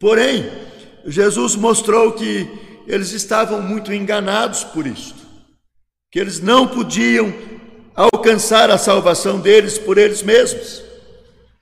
Porém, 0.00 0.50
Jesus 1.06 1.54
mostrou 1.54 2.10
que 2.10 2.50
eles 2.88 3.12
estavam 3.12 3.62
muito 3.62 3.94
enganados 3.94 4.64
por 4.64 4.84
isso, 4.84 5.14
que 6.10 6.18
eles 6.18 6.40
não 6.40 6.66
podiam 6.66 7.32
alcançar 7.94 8.68
a 8.68 8.76
salvação 8.76 9.38
deles 9.38 9.78
por 9.78 9.96
eles 9.96 10.24
mesmos. 10.24 10.82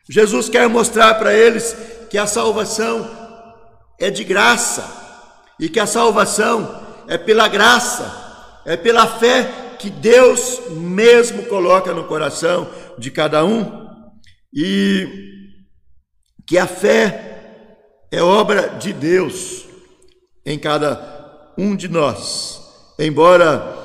Jesus 0.09 0.49
quer 0.49 0.67
mostrar 0.71 1.17
para 1.17 1.35
eles 1.35 1.77
que 2.09 2.17
a 2.17 2.27
salvação 2.27 3.11
é 4.01 4.09
de 4.09 4.25
graça 4.25 4.91
e 5.61 5.69
que 5.69 5.79
a 5.79 5.87
salvação 5.87 6.83
é 7.07 7.19
pela 7.19 7.47
graça, 7.47 8.63
é 8.65 8.75
pela 8.75 9.07
fé 9.07 9.53
que 9.79 9.91
Deus 9.91 10.63
mesmo 10.71 11.43
coloca 11.43 11.93
no 11.93 12.05
coração 12.05 12.67
de 12.97 13.11
cada 13.11 13.45
um 13.45 13.78
e 14.61 15.55
que 16.45 16.59
a 16.59 16.67
fé 16.67 17.79
é 18.11 18.21
obra 18.21 18.71
de 18.71 18.93
Deus 18.93 19.67
em 20.45 20.59
cada 20.59 21.55
um 21.57 21.77
de 21.77 21.87
nós, 21.87 22.61
embora 22.99 23.77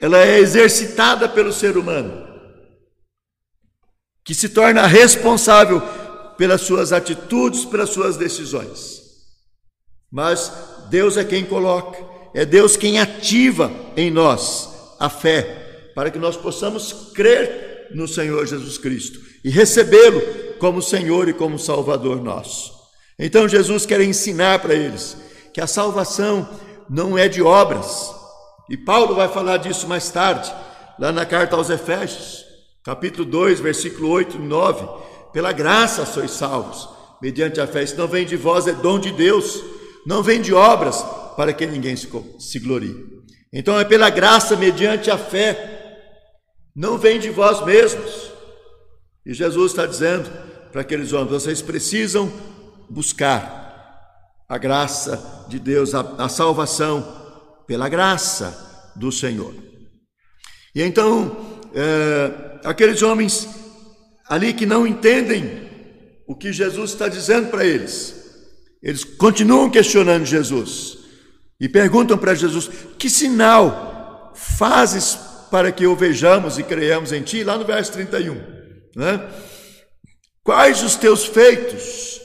ela 0.00 0.18
é 0.18 0.38
exercitada 0.38 1.28
pelo 1.28 1.52
ser 1.52 1.76
humano, 1.76 2.26
que 4.24 4.34
se 4.34 4.48
torna 4.48 4.86
responsável 4.86 5.82
pelas 6.38 6.62
suas 6.62 6.90
atitudes, 6.90 7.66
pelas 7.66 7.90
suas 7.90 8.16
decisões. 8.16 9.02
Mas 10.10 10.50
Deus 10.88 11.18
é 11.18 11.24
quem 11.24 11.44
coloca, 11.44 12.02
é 12.34 12.46
Deus 12.46 12.74
quem 12.74 12.98
ativa 12.98 13.70
em 13.98 14.10
nós 14.10 14.96
a 14.98 15.10
fé, 15.10 15.90
para 15.94 16.10
que 16.10 16.18
nós 16.18 16.38
possamos 16.38 17.10
crer 17.12 17.90
no 17.94 18.08
Senhor 18.08 18.46
Jesus 18.46 18.78
Cristo 18.78 19.33
e 19.44 19.50
recebê-lo 19.50 20.22
como 20.58 20.80
Senhor 20.80 21.28
e 21.28 21.34
como 21.34 21.58
Salvador 21.58 22.22
nosso. 22.22 22.72
Então 23.18 23.48
Jesus 23.48 23.84
quer 23.84 24.00
ensinar 24.00 24.60
para 24.60 24.74
eles 24.74 25.16
que 25.52 25.60
a 25.60 25.66
salvação 25.66 26.48
não 26.88 27.16
é 27.16 27.28
de 27.28 27.42
obras, 27.42 28.12
e 28.68 28.76
Paulo 28.76 29.14
vai 29.14 29.28
falar 29.28 29.58
disso 29.58 29.86
mais 29.86 30.10
tarde, 30.10 30.52
lá 30.98 31.12
na 31.12 31.26
carta 31.26 31.54
aos 31.54 31.68
Efésios, 31.68 32.44
capítulo 32.82 33.24
2, 33.24 33.60
versículo 33.60 34.08
8 34.08 34.36
e 34.36 34.40
9. 34.40 34.86
Pela 35.32 35.52
graça 35.52 36.06
sois 36.06 36.30
salvos, 36.30 36.88
mediante 37.20 37.60
a 37.60 37.66
fé. 37.66 37.82
Isso 37.82 37.96
não 37.96 38.08
vem 38.08 38.24
de 38.24 38.36
vós, 38.36 38.66
é 38.66 38.72
dom 38.72 38.98
de 38.98 39.12
Deus, 39.12 39.62
não 40.06 40.22
vem 40.22 40.40
de 40.40 40.54
obras, 40.54 41.04
para 41.36 41.52
que 41.52 41.66
ninguém 41.66 41.94
se, 41.96 42.58
glorie. 42.58 42.96
Então 43.52 43.78
é 43.78 43.84
pela 43.84 44.08
graça, 44.08 44.56
mediante 44.56 45.10
a 45.10 45.18
fé, 45.18 46.00
não 46.74 46.96
vem 46.96 47.18
de 47.18 47.28
vós 47.30 47.64
mesmos. 47.64 48.33
E 49.26 49.32
Jesus 49.32 49.72
está 49.72 49.86
dizendo 49.86 50.30
para 50.70 50.82
aqueles 50.82 51.12
homens: 51.12 51.30
vocês 51.30 51.62
precisam 51.62 52.32
buscar 52.90 53.62
a 54.48 54.58
graça 54.58 55.46
de 55.48 55.58
Deus, 55.58 55.94
a, 55.94 56.00
a 56.18 56.28
salvação 56.28 57.62
pela 57.66 57.88
graça 57.88 58.92
do 58.94 59.10
Senhor. 59.10 59.54
E 60.74 60.82
então, 60.82 61.36
é, 61.74 62.60
aqueles 62.64 63.02
homens 63.02 63.48
ali 64.28 64.52
que 64.52 64.66
não 64.66 64.86
entendem 64.86 65.68
o 66.26 66.34
que 66.34 66.52
Jesus 66.52 66.90
está 66.90 67.08
dizendo 67.08 67.50
para 67.50 67.64
eles, 67.64 68.14
eles 68.82 69.04
continuam 69.04 69.70
questionando 69.70 70.24
Jesus. 70.24 70.98
E 71.60 71.68
perguntam 71.68 72.18
para 72.18 72.34
Jesus: 72.34 72.68
Que 72.98 73.08
sinal 73.08 74.32
fazes 74.34 75.16
para 75.50 75.70
que 75.70 75.86
o 75.86 75.96
vejamos 75.96 76.58
e 76.58 76.62
creiamos 76.62 77.12
em 77.12 77.22
ti? 77.22 77.44
Lá 77.44 77.56
no 77.56 77.64
verso 77.64 77.92
31. 77.92 78.53
Né? 78.94 79.28
Quais 80.42 80.82
os 80.82 80.94
teus 80.96 81.24
feitos? 81.24 82.20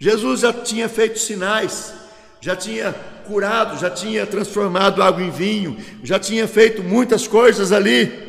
Jesus 0.00 0.40
já 0.40 0.52
tinha 0.52 0.88
feito 0.88 1.18
sinais, 1.18 1.92
já 2.40 2.54
tinha 2.54 2.92
curado, 3.26 3.78
já 3.78 3.90
tinha 3.90 4.26
transformado 4.26 5.02
água 5.02 5.22
em 5.22 5.30
vinho, 5.30 5.76
já 6.04 6.18
tinha 6.18 6.46
feito 6.46 6.82
muitas 6.82 7.26
coisas 7.26 7.72
ali. 7.72 8.28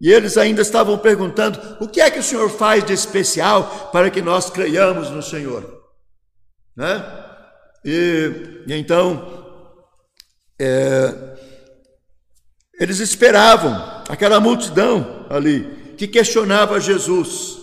E 0.00 0.12
eles 0.12 0.36
ainda 0.36 0.62
estavam 0.62 0.96
perguntando: 0.96 1.60
o 1.80 1.88
que 1.88 2.00
é 2.00 2.10
que 2.10 2.20
o 2.20 2.22
Senhor 2.22 2.48
faz 2.50 2.84
de 2.84 2.92
especial 2.92 3.90
para 3.92 4.10
que 4.10 4.22
nós 4.22 4.48
creiamos 4.48 5.10
no 5.10 5.22
Senhor? 5.22 5.82
Né? 6.76 7.04
E, 7.84 8.62
e 8.66 8.74
então 8.74 9.38
é, 10.60 11.36
Eles 12.80 12.98
esperavam, 12.98 13.74
aquela 14.08 14.40
multidão 14.40 15.26
ali, 15.30 15.77
que 15.98 16.06
questionava 16.06 16.80
Jesus. 16.80 17.58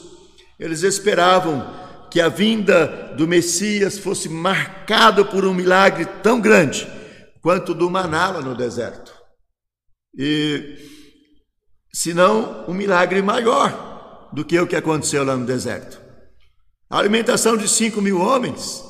Eles 0.60 0.84
esperavam 0.84 1.74
que 2.12 2.20
a 2.20 2.30
vinda 2.30 3.14
do 3.18 3.28
Messias 3.28 3.98
fosse 3.98 4.30
marcada 4.30 5.24
por 5.24 5.46
um 5.46 5.54
milagre 5.54 6.06
tão 6.22 6.40
grande 6.40 6.88
quanto 7.42 7.74
do 7.74 7.90
maná 7.90 8.30
lá 8.32 8.42
no 8.42 8.56
deserto. 8.56 9.14
E, 10.18 10.78
se 11.94 12.14
não, 12.14 12.66
um 12.68 12.74
milagre 12.74 13.22
maior 13.22 14.30
do 14.34 14.44
que 14.44 14.60
o 14.60 14.68
que 14.68 14.76
aconteceu 14.76 15.24
lá 15.24 15.36
no 15.36 15.46
deserto. 15.46 16.00
A 16.90 17.00
alimentação 17.00 17.58
de 17.58 17.68
cinco 17.68 18.02
mil 18.02 18.20
homens 18.20 18.84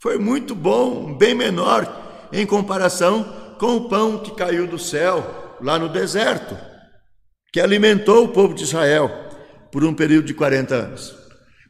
foi 0.00 0.18
muito 0.18 0.54
bom, 0.54 1.16
bem 1.16 1.34
menor 1.34 2.28
em 2.32 2.46
comparação 2.46 3.56
com 3.58 3.76
o 3.76 3.88
pão 3.88 4.18
que 4.18 4.34
caiu 4.34 4.66
do 4.66 4.78
céu 4.78 5.56
lá 5.60 5.78
no 5.78 5.88
deserto, 5.88 6.56
que 7.52 7.60
alimentou 7.60 8.24
o 8.24 8.28
povo 8.28 8.54
de 8.54 8.64
Israel 8.64 9.10
por 9.72 9.84
um 9.84 9.94
período 9.94 10.26
de 10.26 10.34
40 10.34 10.74
anos. 10.74 11.14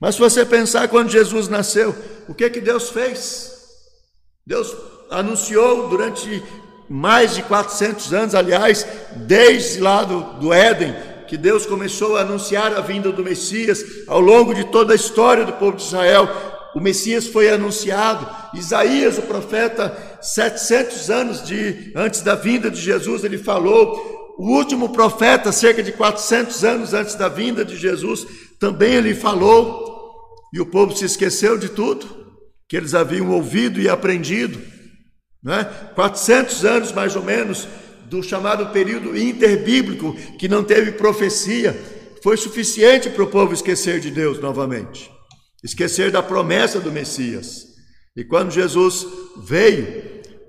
Mas 0.00 0.14
se 0.14 0.20
você 0.20 0.44
pensar 0.44 0.88
quando 0.88 1.10
Jesus 1.10 1.48
nasceu, 1.48 1.94
o 2.28 2.34
que 2.34 2.48
que 2.48 2.60
Deus 2.60 2.88
fez? 2.88 3.52
Deus 4.46 4.74
anunciou 5.10 5.88
durante 5.88 6.42
mais 6.88 7.34
de 7.34 7.42
400 7.42 8.12
anos, 8.12 8.34
aliás, 8.34 8.86
desde 9.14 9.80
lá 9.80 10.02
do, 10.02 10.20
do 10.40 10.52
Éden, 10.52 10.94
que 11.28 11.36
Deus 11.36 11.64
começou 11.64 12.16
a 12.16 12.22
anunciar 12.22 12.74
a 12.76 12.80
vinda 12.80 13.12
do 13.12 13.22
Messias 13.22 13.84
ao 14.08 14.20
longo 14.20 14.52
de 14.52 14.64
toda 14.64 14.92
a 14.92 14.96
história 14.96 15.44
do 15.44 15.52
povo 15.52 15.76
de 15.76 15.84
Israel. 15.84 16.28
O 16.74 16.80
Messias 16.80 17.26
foi 17.26 17.48
anunciado. 17.50 18.28
Isaías, 18.54 19.18
o 19.18 19.22
profeta, 19.22 19.96
700 20.20 21.10
anos 21.10 21.44
de 21.44 21.92
antes 21.94 22.22
da 22.22 22.34
vinda 22.34 22.70
de 22.70 22.80
Jesus, 22.80 23.22
ele 23.22 23.38
falou. 23.38 24.19
O 24.40 24.56
último 24.56 24.88
profeta, 24.88 25.52
cerca 25.52 25.82
de 25.82 25.92
400 25.92 26.64
anos 26.64 26.94
antes 26.94 27.14
da 27.14 27.28
vinda 27.28 27.62
de 27.62 27.76
Jesus, 27.76 28.26
também 28.58 28.94
ele 28.94 29.14
falou. 29.14 30.24
E 30.50 30.58
o 30.58 30.64
povo 30.64 30.96
se 30.96 31.04
esqueceu 31.04 31.58
de 31.58 31.68
tudo 31.68 32.06
que 32.66 32.74
eles 32.74 32.94
haviam 32.94 33.28
ouvido 33.28 33.78
e 33.78 33.86
aprendido. 33.86 34.58
Né? 35.44 35.62
400 35.94 36.64
anos 36.64 36.90
mais 36.90 37.14
ou 37.16 37.22
menos 37.22 37.68
do 38.06 38.22
chamado 38.22 38.72
período 38.72 39.14
interbíblico, 39.14 40.14
que 40.38 40.48
não 40.48 40.64
teve 40.64 40.92
profecia, 40.92 41.78
foi 42.22 42.38
suficiente 42.38 43.10
para 43.10 43.24
o 43.24 43.30
povo 43.30 43.52
esquecer 43.52 44.00
de 44.00 44.10
Deus 44.10 44.40
novamente, 44.40 45.10
esquecer 45.62 46.10
da 46.10 46.22
promessa 46.22 46.80
do 46.80 46.90
Messias. 46.90 47.66
E 48.16 48.24
quando 48.24 48.52
Jesus 48.52 49.06
veio, 49.36 50.02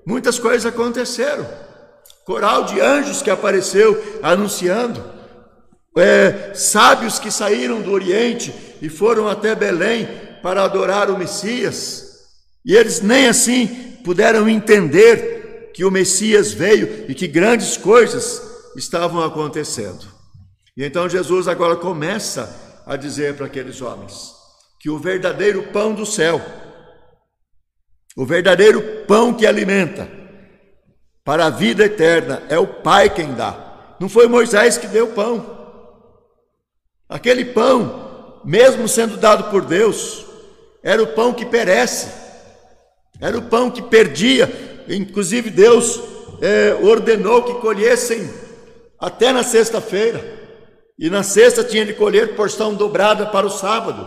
muitas 0.06 0.38
coisas 0.38 0.64
aconteceram. 0.64 1.71
Coral 2.24 2.64
de 2.64 2.80
anjos 2.80 3.20
que 3.20 3.30
apareceu 3.30 4.20
anunciando, 4.22 5.02
é, 5.96 6.54
sábios 6.54 7.18
que 7.18 7.30
saíram 7.30 7.82
do 7.82 7.90
Oriente 7.90 8.54
e 8.80 8.88
foram 8.88 9.28
até 9.28 9.54
Belém 9.54 10.08
para 10.42 10.62
adorar 10.62 11.10
o 11.10 11.18
Messias, 11.18 12.10
e 12.64 12.74
eles 12.76 13.00
nem 13.00 13.26
assim 13.26 13.66
puderam 14.04 14.48
entender 14.48 15.70
que 15.74 15.84
o 15.84 15.90
Messias 15.90 16.52
veio 16.52 17.06
e 17.08 17.14
que 17.14 17.26
grandes 17.26 17.76
coisas 17.76 18.40
estavam 18.76 19.22
acontecendo. 19.22 20.06
E 20.76 20.84
então 20.84 21.08
Jesus 21.08 21.48
agora 21.48 21.76
começa 21.76 22.82
a 22.86 22.96
dizer 22.96 23.34
para 23.36 23.46
aqueles 23.46 23.80
homens 23.80 24.32
que 24.80 24.90
o 24.90 24.98
verdadeiro 24.98 25.64
pão 25.72 25.94
do 25.94 26.06
céu, 26.06 26.40
o 28.16 28.24
verdadeiro 28.24 29.04
pão 29.06 29.34
que 29.34 29.46
alimenta 29.46 30.21
para 31.24 31.46
a 31.46 31.50
vida 31.50 31.84
eterna, 31.84 32.42
é 32.48 32.58
o 32.58 32.66
Pai 32.66 33.10
quem 33.10 33.34
dá. 33.34 33.94
Não 34.00 34.08
foi 34.08 34.26
Moisés 34.26 34.76
que 34.76 34.86
deu 34.86 35.08
pão. 35.08 35.60
Aquele 37.08 37.44
pão, 37.44 38.40
mesmo 38.44 38.88
sendo 38.88 39.16
dado 39.16 39.50
por 39.50 39.64
Deus, 39.64 40.24
era 40.82 41.02
o 41.02 41.08
pão 41.08 41.32
que 41.32 41.46
perece, 41.46 42.08
era 43.20 43.38
o 43.38 43.42
pão 43.42 43.70
que 43.70 43.82
perdia, 43.82 44.72
Inclusive, 44.88 45.50
Deus 45.50 46.00
é, 46.40 46.76
ordenou 46.82 47.42
que 47.42 47.54
colhessem 47.54 48.28
até 48.98 49.32
na 49.32 49.42
sexta-feira. 49.42 50.40
E 50.98 51.08
na 51.08 51.22
sexta 51.22 51.64
tinha 51.64 51.84
de 51.84 51.94
colher 51.94 52.34
porção 52.34 52.74
dobrada 52.74 53.26
para 53.26 53.46
o 53.46 53.50
sábado. 53.50 54.06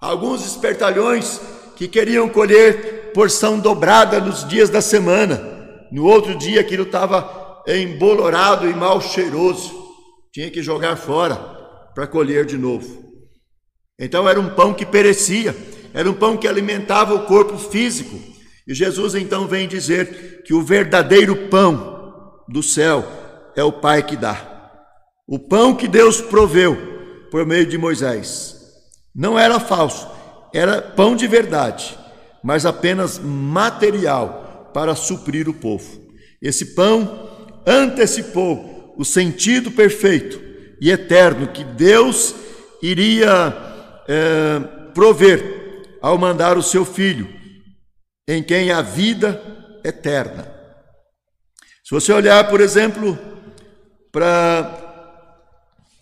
Alguns 0.00 0.44
espertalhões 0.44 1.40
que 1.76 1.88
queriam 1.88 2.28
colher 2.28 3.12
porção 3.12 3.58
dobrada 3.58 4.20
nos 4.20 4.46
dias 4.46 4.68
da 4.68 4.80
semana. 4.80 5.51
No 5.92 6.06
outro 6.06 6.34
dia 6.34 6.62
aquilo 6.62 6.84
estava 6.84 7.62
embolorado 7.68 8.68
e 8.68 8.74
mal 8.74 9.00
cheiroso. 9.00 9.80
Tinha 10.32 10.50
que 10.50 10.62
jogar 10.62 10.96
fora 10.96 11.36
para 11.94 12.06
colher 12.06 12.46
de 12.46 12.56
novo. 12.56 13.02
Então 13.98 14.26
era 14.28 14.40
um 14.40 14.48
pão 14.54 14.72
que 14.72 14.86
perecia, 14.86 15.54
era 15.92 16.10
um 16.10 16.14
pão 16.14 16.36
que 16.36 16.48
alimentava 16.48 17.14
o 17.14 17.26
corpo 17.26 17.58
físico 17.58 18.18
e 18.66 18.74
Jesus 18.74 19.14
então 19.14 19.46
vem 19.46 19.68
dizer 19.68 20.42
que 20.44 20.54
o 20.54 20.62
verdadeiro 20.62 21.48
pão 21.48 22.42
do 22.48 22.62
céu 22.62 23.04
é 23.54 23.62
o 23.62 23.72
Pai 23.72 24.02
que 24.02 24.16
dá. 24.16 24.80
O 25.28 25.38
pão 25.38 25.74
que 25.74 25.88
Deus 25.88 26.20
proveu 26.20 27.28
por 27.30 27.44
meio 27.44 27.66
de 27.66 27.76
Moisés 27.76 28.56
não 29.14 29.38
era 29.38 29.60
falso, 29.60 30.08
era 30.54 30.80
pão 30.80 31.14
de 31.14 31.26
verdade, 31.26 31.98
mas 32.42 32.64
apenas 32.64 33.18
material 33.18 34.41
para 34.72 34.94
suprir 34.94 35.48
o 35.48 35.54
povo. 35.54 36.02
Esse 36.40 36.74
pão 36.74 37.60
antecipou 37.66 38.94
o 38.96 39.04
sentido 39.04 39.70
perfeito 39.70 40.40
e 40.80 40.90
eterno 40.90 41.48
que 41.48 41.64
Deus 41.64 42.34
iria 42.82 43.54
é, 44.08 44.58
prover 44.92 45.98
ao 46.00 46.18
mandar 46.18 46.58
o 46.58 46.62
seu 46.62 46.84
filho 46.84 47.28
em 48.26 48.42
quem 48.42 48.70
há 48.70 48.82
vida 48.82 49.40
eterna. 49.84 50.52
Se 51.84 51.90
você 51.90 52.12
olhar, 52.12 52.48
por 52.48 52.60
exemplo, 52.60 53.18
para 54.10 54.80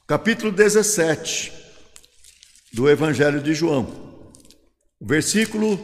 capítulo 0.06 0.50
17 0.50 1.52
do 2.72 2.88
Evangelho 2.88 3.40
de 3.40 3.54
João, 3.54 4.33
versículo 5.00 5.78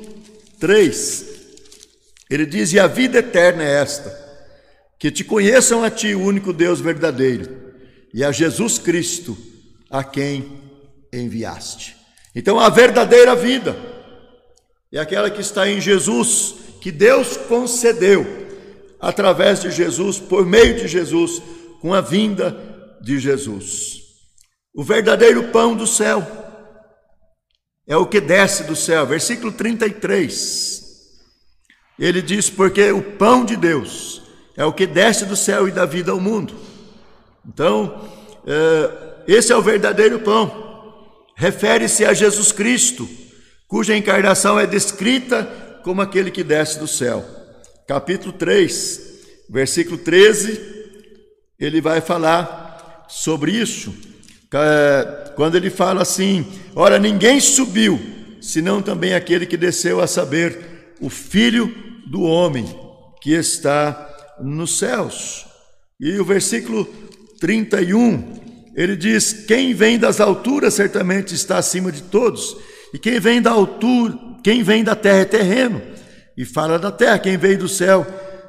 3, 0.59 1.36
ele 2.31 2.47
diz: 2.47 2.73
E 2.73 2.79
a 2.79 2.87
vida 2.87 3.19
eterna 3.19 3.63
é 3.63 3.81
esta, 3.81 4.15
que 4.99 5.11
te 5.11 5.25
conheçam 5.25 5.85
a 5.85 5.91
ti, 5.91 6.15
o 6.15 6.23
único 6.23 6.53
Deus 6.53 6.81
verdadeiro, 6.81 7.75
e 8.13 8.25
a 8.25 8.33
Jesus 8.33 8.79
Cristo, 8.79 9.37
a 9.91 10.03
quem 10.03 10.61
enviaste. 11.13 11.97
Então, 12.35 12.59
a 12.59 12.69
verdadeira 12.69 13.35
vida 13.35 13.77
é 14.93 14.99
aquela 14.99 15.31
que 15.31 15.41
está 15.41 15.69
em 15.69 15.81
Jesus, 15.81 16.55
que 16.81 16.91
Deus 16.91 17.37
concedeu 17.37 18.47
através 19.01 19.61
de 19.61 19.71
Jesus, 19.71 20.19
por 20.19 20.45
meio 20.45 20.77
de 20.77 20.89
Jesus, 20.89 21.43
com 21.81 21.95
a 21.95 22.01
vinda 22.01 22.57
de 23.01 23.19
Jesus. 23.19 24.03
O 24.75 24.83
verdadeiro 24.83 25.45
pão 25.45 25.75
do 25.75 25.87
céu 25.87 26.27
é 27.87 27.97
o 27.97 28.07
que 28.07 28.21
desce 28.21 28.65
do 28.65 28.75
céu. 28.75 29.07
Versículo 29.07 29.53
33. 29.53 30.86
Ele 31.99 32.21
diz: 32.21 32.51
Porque 32.51 32.91
o 32.93 33.03
pão 33.03 33.45
de 33.45 33.57
Deus 33.57 34.23
é 34.57 34.65
o 34.65 34.73
que 34.73 34.87
desce 34.87 35.25
do 35.25 35.37
céu 35.37 35.69
e 35.69 35.73
dá 35.73 35.85
vida 35.85 36.13
ao 36.13 36.21
mundo. 36.21 36.55
Então, 37.47 38.09
é, 38.47 39.17
esse 39.27 39.53
é 39.53 39.57
o 39.57 39.63
verdadeiro 39.63 40.21
pão. 40.21 40.65
Refere-se 41.35 42.05
a 42.05 42.15
Jesus 42.15 42.53
Cristo 42.53 43.09
cuja 43.69 43.97
encarnação 43.97 44.59
é 44.59 44.67
descrita 44.67 45.45
como 45.83 46.01
aquele 46.01 46.31
que 46.31 46.45
desce 46.45 46.79
do 46.79 46.87
céu. 46.87 47.25
Capítulo 47.87 48.33
3, 48.33 49.01
versículo 49.49 49.99
13, 49.99 50.61
ele 51.59 51.81
vai 51.81 52.01
falar 52.01 53.07
sobre 53.09 53.53
isso. 53.53 53.95
Quando 55.35 55.57
ele 55.57 55.71
fala 55.71 56.03
assim: 56.03 56.47
Ora, 56.75 56.99
ninguém 56.99 57.41
subiu, 57.41 58.01
senão 58.41 58.81
também 58.81 59.15
aquele 59.15 59.47
que 59.47 59.57
desceu 59.57 60.01
a 60.01 60.07
saber, 60.07 60.95
o 61.01 61.11
Filho 61.11 61.86
do 62.07 62.23
Homem 62.23 62.67
que 63.21 63.33
está 63.33 64.37
nos 64.41 64.79
céus. 64.79 65.47
E 66.01 66.19
o 66.19 66.25
versículo 66.25 66.85
31, 67.41 68.73
ele 68.75 68.97
diz: 68.97 69.45
Quem 69.47 69.75
vem 69.75 69.99
das 69.99 70.21
alturas 70.21 70.75
certamente 70.75 71.35
está 71.35 71.59
acima 71.59 71.91
de 71.91 72.03
todos 72.03 72.57
e 72.93 72.99
quem 72.99 73.19
vem 73.21 73.43
da 73.43 73.51
altura, 73.51 74.19
quem 74.43 74.63
vem 74.63 74.83
da 74.83 74.95
terra 74.95 75.19
é 75.19 75.25
terreno, 75.25 75.83
e 76.35 76.45
fala 76.45 76.79
da 76.79 76.91
terra, 76.91 77.19
quem 77.19 77.37
veio 77.37 77.59
do 77.59 77.69
céu 77.69 78.07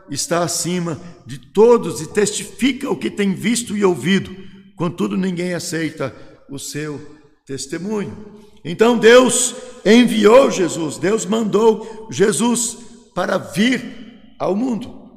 está 0.09 0.43
acima 0.43 0.99
de 1.25 1.37
todos 1.37 2.01
e 2.01 2.07
testifica 2.07 2.89
o 2.89 2.95
que 2.95 3.09
tem 3.09 3.33
visto 3.33 3.75
e 3.75 3.83
ouvido, 3.83 4.33
contudo 4.77 5.17
ninguém 5.17 5.53
aceita 5.53 6.15
o 6.49 6.57
seu 6.57 6.97
testemunho. 7.45 8.41
Então 8.63 8.97
Deus 8.97 9.53
enviou 9.85 10.49
Jesus, 10.49 10.97
Deus 10.97 11.25
mandou 11.25 12.07
Jesus 12.09 12.77
para 13.17 13.39
vir 13.39 14.35
ao 14.37 14.55
mundo. 14.55 15.09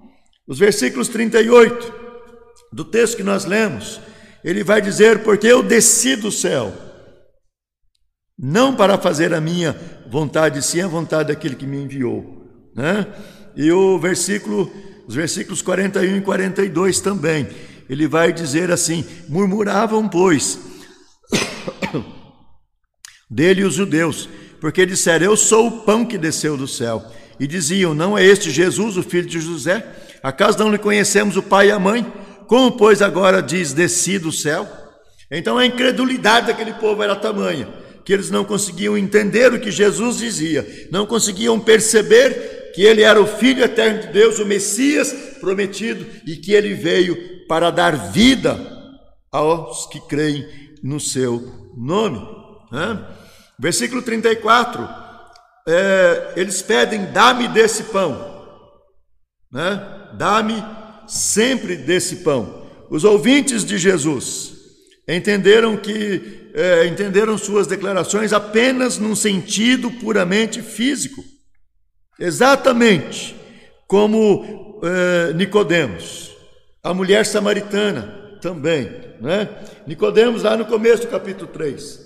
Os 0.48 0.58
versículos 0.58 1.06
38 1.08 1.92
do 2.72 2.82
texto 2.82 3.14
que 3.14 3.22
nós 3.22 3.44
lemos, 3.44 4.00
ele 4.42 4.64
vai 4.64 4.80
dizer: 4.80 5.22
Porque 5.22 5.46
eu 5.46 5.62
desci 5.62 6.16
do 6.16 6.32
céu, 6.32 6.72
não 8.38 8.74
para 8.74 8.96
fazer 8.96 9.34
a 9.34 9.40
minha 9.40 9.78
vontade, 10.10 10.64
sim 10.64 10.80
a 10.80 10.88
vontade 10.88 11.28
daquele 11.28 11.54
que 11.54 11.66
me 11.66 11.76
enviou. 11.76 12.42
Né? 12.74 13.06
E 13.54 13.70
o 13.70 13.98
versículo, 13.98 14.72
os 15.06 15.14
versículos 15.14 15.60
41 15.60 16.16
e 16.16 16.20
42 16.22 17.00
também, 17.02 17.46
ele 17.86 18.08
vai 18.08 18.32
dizer 18.32 18.70
assim: 18.70 19.04
Murmuravam, 19.28 20.08
pois, 20.08 20.58
dele 23.30 23.62
os 23.62 23.74
judeus, 23.74 24.26
porque 24.58 24.86
disseram: 24.86 25.26
Eu 25.26 25.36
sou 25.36 25.66
o 25.66 25.80
pão 25.82 26.06
que 26.06 26.16
desceu 26.16 26.56
do 26.56 26.66
céu. 26.66 27.19
E 27.40 27.46
diziam: 27.46 27.94
Não 27.94 28.16
é 28.16 28.24
este 28.24 28.50
Jesus, 28.50 28.96
o 28.96 29.02
filho 29.02 29.26
de 29.26 29.40
José? 29.40 29.84
Acaso 30.22 30.58
não 30.58 30.70
lhe 30.70 30.78
conhecemos 30.78 31.36
o 31.36 31.42
pai 31.42 31.68
e 31.68 31.72
a 31.72 31.78
mãe? 31.78 32.06
Como, 32.46 32.72
pois, 32.72 33.00
agora 33.02 33.42
diz: 33.42 33.72
Desci 33.72 34.18
do 34.18 34.30
céu? 34.30 34.68
Então 35.30 35.56
a 35.56 35.64
incredulidade 35.64 36.48
daquele 36.48 36.74
povo 36.74 37.02
era 37.02 37.16
tamanha 37.16 37.80
que 38.04 38.12
eles 38.12 38.30
não 38.30 38.44
conseguiam 38.44 38.98
entender 38.98 39.52
o 39.52 39.60
que 39.60 39.70
Jesus 39.70 40.18
dizia, 40.18 40.88
não 40.90 41.06
conseguiam 41.06 41.60
perceber 41.60 42.72
que 42.74 42.82
ele 42.82 43.02
era 43.02 43.20
o 43.20 43.26
Filho 43.26 43.62
eterno 43.62 44.00
de 44.00 44.08
Deus, 44.08 44.38
o 44.38 44.46
Messias 44.46 45.12
prometido 45.40 46.04
e 46.26 46.36
que 46.36 46.52
ele 46.52 46.74
veio 46.74 47.46
para 47.46 47.70
dar 47.70 48.10
vida 48.10 48.58
aos 49.30 49.86
que 49.86 50.00
creem 50.08 50.44
no 50.82 50.98
seu 50.98 51.70
nome. 51.76 52.20
Né? 52.72 53.00
Versículo 53.58 54.02
34, 54.02 54.88
é, 55.66 56.32
eles 56.36 56.62
pedem: 56.62 57.06
dá-me 57.12 57.48
desse 57.48 57.84
pão, 57.84 58.46
né? 59.52 60.08
dá-me 60.14 60.62
sempre 61.06 61.76
desse 61.76 62.16
pão. 62.16 62.66
Os 62.90 63.04
ouvintes 63.04 63.64
de 63.64 63.78
Jesus 63.78 64.52
entenderam 65.08 65.76
que 65.76 66.50
é, 66.54 66.86
entenderam 66.86 67.36
suas 67.38 67.66
declarações 67.66 68.32
apenas 68.32 68.98
num 68.98 69.14
sentido 69.14 69.90
puramente 69.90 70.62
físico, 70.62 71.22
exatamente 72.18 73.36
como 73.86 74.80
é, 74.82 75.32
Nicodemos, 75.32 76.30
a 76.82 76.94
mulher 76.94 77.26
samaritana 77.26 78.38
também, 78.40 78.90
né? 79.20 79.48
Nicodemos 79.86 80.42
lá 80.42 80.56
no 80.56 80.64
começo 80.64 81.02
do 81.02 81.08
capítulo 81.08 81.48
3, 81.48 82.00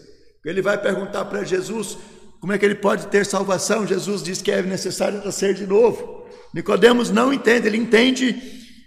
ele 0.45 0.61
vai 0.61 0.77
perguntar 0.79 1.25
para 1.27 1.45
Jesus 1.45 1.97
como 2.45 2.53
é 2.53 2.59
que 2.59 2.65
ele 2.67 2.75
pode 2.75 3.07
ter 3.07 3.25
salvação. 3.25 3.87
Jesus 3.87 4.23
diz 4.23 4.43
que 4.43 4.53
é 4.53 4.61
necessário 4.61 5.25
nascer 5.25 5.55
de 5.55 5.67
novo. 5.67 6.27
Nicodemos 6.53 7.09
não 7.09 7.33
entende, 7.33 7.67
ele 7.67 7.79
entende 7.79 8.39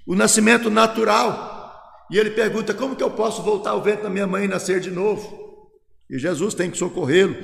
o 0.06 0.14
nascimento 0.14 0.70
natural. 0.70 2.06
E 2.12 2.20
ele 2.20 2.30
pergunta: 2.30 2.72
como 2.72 2.96
que 2.96 3.02
eu 3.02 3.10
posso 3.10 3.42
voltar 3.42 3.72
ao 3.72 3.82
ventre 3.82 4.04
da 4.04 4.12
minha 4.12 4.28
mãe 4.28 4.46
e 4.46 4.48
nascer 4.48 4.80
de 4.80 4.92
novo? 4.92 5.72
E 6.08 6.20
Jesus 6.20 6.54
tem 6.54 6.70
que 6.70 6.78
socorrê-lo 6.78 7.36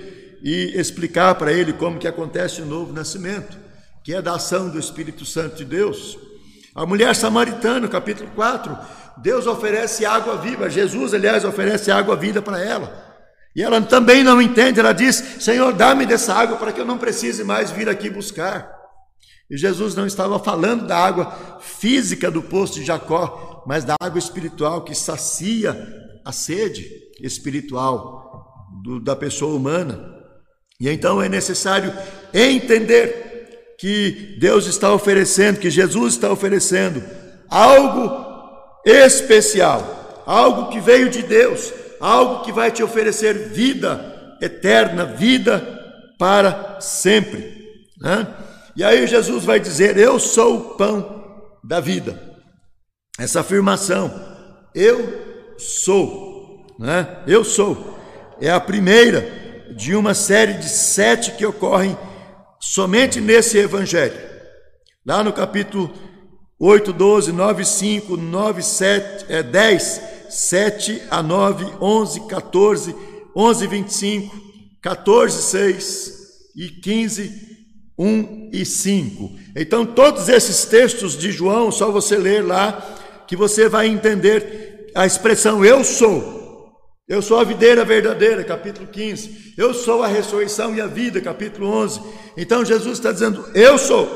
e 0.43 0.79
explicar 0.79 1.33
para 1.33 1.51
ele 1.51 1.73
como 1.73 1.97
que 1.97 2.07
acontece 2.07 2.61
o 2.61 2.65
novo 2.67 2.93
nascimento, 2.93 3.57
que 4.03 4.13
é 4.13 4.21
da 4.21 4.35
ação 4.35 4.69
do 4.69 4.77
Espírito 4.77 5.25
Santo 5.25 5.55
de 5.55 5.65
Deus. 5.65 6.15
A 6.75 6.85
mulher 6.85 7.15
samaritana, 7.15 7.87
capítulo 7.87 8.29
4, 8.35 8.77
Deus 9.17 9.47
oferece 9.47 10.05
água 10.05 10.37
viva, 10.37 10.69
Jesus, 10.69 11.11
aliás, 11.11 11.43
oferece 11.43 11.89
água 11.89 12.15
viva 12.15 12.39
para 12.39 12.63
ela. 12.63 13.12
E 13.55 13.61
ela 13.61 13.81
também 13.81 14.23
não 14.23 14.41
entende, 14.41 14.79
ela 14.79 14.93
diz: 14.93 15.15
Senhor, 15.39 15.73
dá-me 15.73 16.05
dessa 16.05 16.33
água 16.33 16.57
para 16.57 16.71
que 16.71 16.81
eu 16.81 16.85
não 16.85 16.97
precise 16.97 17.43
mais 17.43 17.71
vir 17.71 17.87
aqui 17.87 18.09
buscar. 18.09 18.71
E 19.49 19.57
Jesus 19.57 19.93
não 19.93 20.07
estava 20.07 20.39
falando 20.39 20.87
da 20.87 20.97
água 20.97 21.59
física 21.61 22.31
do 22.31 22.41
poço 22.41 22.75
de 22.75 22.85
Jacó, 22.85 23.63
mas 23.67 23.83
da 23.83 23.95
água 24.01 24.17
espiritual 24.17 24.83
que 24.83 24.95
sacia 24.95 25.77
a 26.25 26.31
sede 26.31 26.87
espiritual 27.21 28.23
do, 28.83 28.99
da 28.99 29.15
pessoa 29.15 29.55
humana. 29.55 30.11
E 30.79 30.89
então 30.89 31.21
é 31.21 31.29
necessário 31.29 31.93
entender 32.33 33.75
que 33.79 34.37
Deus 34.39 34.65
está 34.65 34.93
oferecendo, 34.93 35.59
que 35.59 35.69
Jesus 35.69 36.13
está 36.13 36.31
oferecendo 36.31 37.03
algo 37.49 38.25
especial, 38.83 40.23
algo 40.25 40.69
que 40.69 40.79
veio 40.79 41.09
de 41.09 41.21
Deus, 41.21 41.71
algo 42.03 42.43
que 42.43 42.51
vai 42.51 42.69
te 42.69 42.83
oferecer 42.83 43.33
vida 43.49 44.35
eterna, 44.41 45.05
vida 45.05 45.61
para 46.19 46.77
sempre. 46.81 47.87
Né? 48.01 48.27
E 48.75 48.83
aí 48.83 49.07
Jesus 49.07 49.45
vai 49.45 49.57
dizer: 49.57 49.97
Eu 49.97 50.19
sou 50.19 50.57
o 50.57 50.61
pão 50.75 51.23
da 51.63 51.79
vida. 51.79 52.19
Essa 53.17 53.39
afirmação, 53.39 54.11
eu 54.75 55.55
sou, 55.57 56.65
né? 56.77 57.23
Eu 57.25 57.43
sou, 57.43 57.97
é 58.41 58.51
a 58.51 58.59
primeira 58.59 59.71
de 59.77 59.95
uma 59.95 60.13
série 60.13 60.53
de 60.53 60.67
sete 60.67 61.31
que 61.33 61.45
ocorrem 61.45 61.97
somente 62.59 63.21
nesse 63.21 63.57
evangelho. 63.57 64.19
Lá 65.05 65.23
no 65.23 65.31
capítulo 65.31 65.93
8, 66.59 66.91
12, 66.91 67.31
9, 67.31 67.63
5, 67.63 68.17
9, 68.17 68.61
7, 68.63 69.25
é, 69.29 69.43
10, 69.43 70.12
7 70.33 71.03
a 71.11 71.21
9, 71.21 71.65
11, 71.79 72.27
14, 72.27 72.95
11, 73.35 73.67
25, 73.67 74.35
14, 74.81 75.41
6 75.43 76.13
e 76.55 76.69
15, 76.69 77.31
1 77.97 78.49
e 78.51 78.65
5. 78.65 79.31
Então, 79.55 79.85
todos 79.85 80.27
esses 80.29 80.65
textos 80.65 81.15
de 81.15 81.31
João, 81.31 81.71
só 81.71 81.91
você 81.91 82.17
ler 82.17 82.43
lá, 82.43 83.23
que 83.27 83.35
você 83.35 83.69
vai 83.69 83.87
entender 83.87 84.91
a 84.95 85.05
expressão 85.05 85.63
eu 85.63 85.83
sou. 85.83 86.41
Eu 87.07 87.21
sou 87.21 87.39
a 87.39 87.43
videira 87.43 87.85
verdadeira, 87.85 88.43
capítulo 88.43 88.87
15. 88.87 89.53
Eu 89.55 89.73
sou 89.73 90.01
a 90.01 90.07
ressurreição 90.07 90.73
e 90.73 90.81
a 90.81 90.87
vida, 90.87 91.21
capítulo 91.21 91.67
11. 91.67 92.01
Então, 92.35 92.65
Jesus 92.65 92.97
está 92.97 93.11
dizendo, 93.11 93.45
eu 93.53 93.77
sou. 93.77 94.09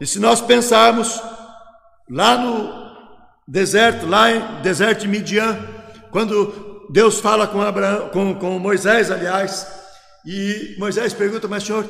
E 0.00 0.06
se 0.06 0.18
nós 0.18 0.40
pensarmos 0.40 1.20
lá 2.10 2.36
no 2.36 2.81
deserto, 3.46 4.06
lá 4.06 4.30
em 4.30 4.62
deserto 4.62 5.00
de 5.00 5.08
Midian, 5.08 5.58
quando 6.10 6.86
Deus 6.90 7.20
fala 7.20 7.46
com, 7.46 7.60
Abraão, 7.60 8.08
com, 8.10 8.34
com 8.34 8.58
Moisés, 8.58 9.10
aliás, 9.10 9.66
e 10.24 10.76
Moisés 10.78 11.12
pergunta, 11.12 11.48
mas 11.48 11.64
senhor, 11.64 11.88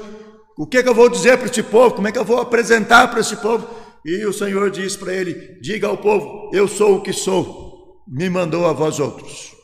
o 0.57 0.67
que, 0.67 0.79
é 0.79 0.83
que 0.83 0.89
eu 0.89 0.95
vou 0.95 1.09
dizer 1.09 1.37
para 1.37 1.47
este 1.47 1.63
povo? 1.63 1.95
Como 1.95 2.09
é 2.09 2.13
que 2.13 2.19
eu 2.19 2.25
vou 2.25 2.41
apresentar 2.41 3.09
para 3.09 3.21
este 3.21 3.37
povo? 3.37 3.69
E 4.05 4.25
o 4.27 4.33
Senhor 4.33 4.71
diz 4.71 4.97
para 4.97 5.15
ele: 5.15 5.59
Diga 5.61 5.87
ao 5.87 5.97
povo: 5.97 6.51
Eu 6.53 6.69
sou 6.69 6.97
o 6.97 7.03
que 7.03 7.13
sou, 7.13 8.03
me 8.07 8.29
mandou 8.29 8.67
a 8.67 8.73
vós 8.73 8.99
outros. 8.99 9.55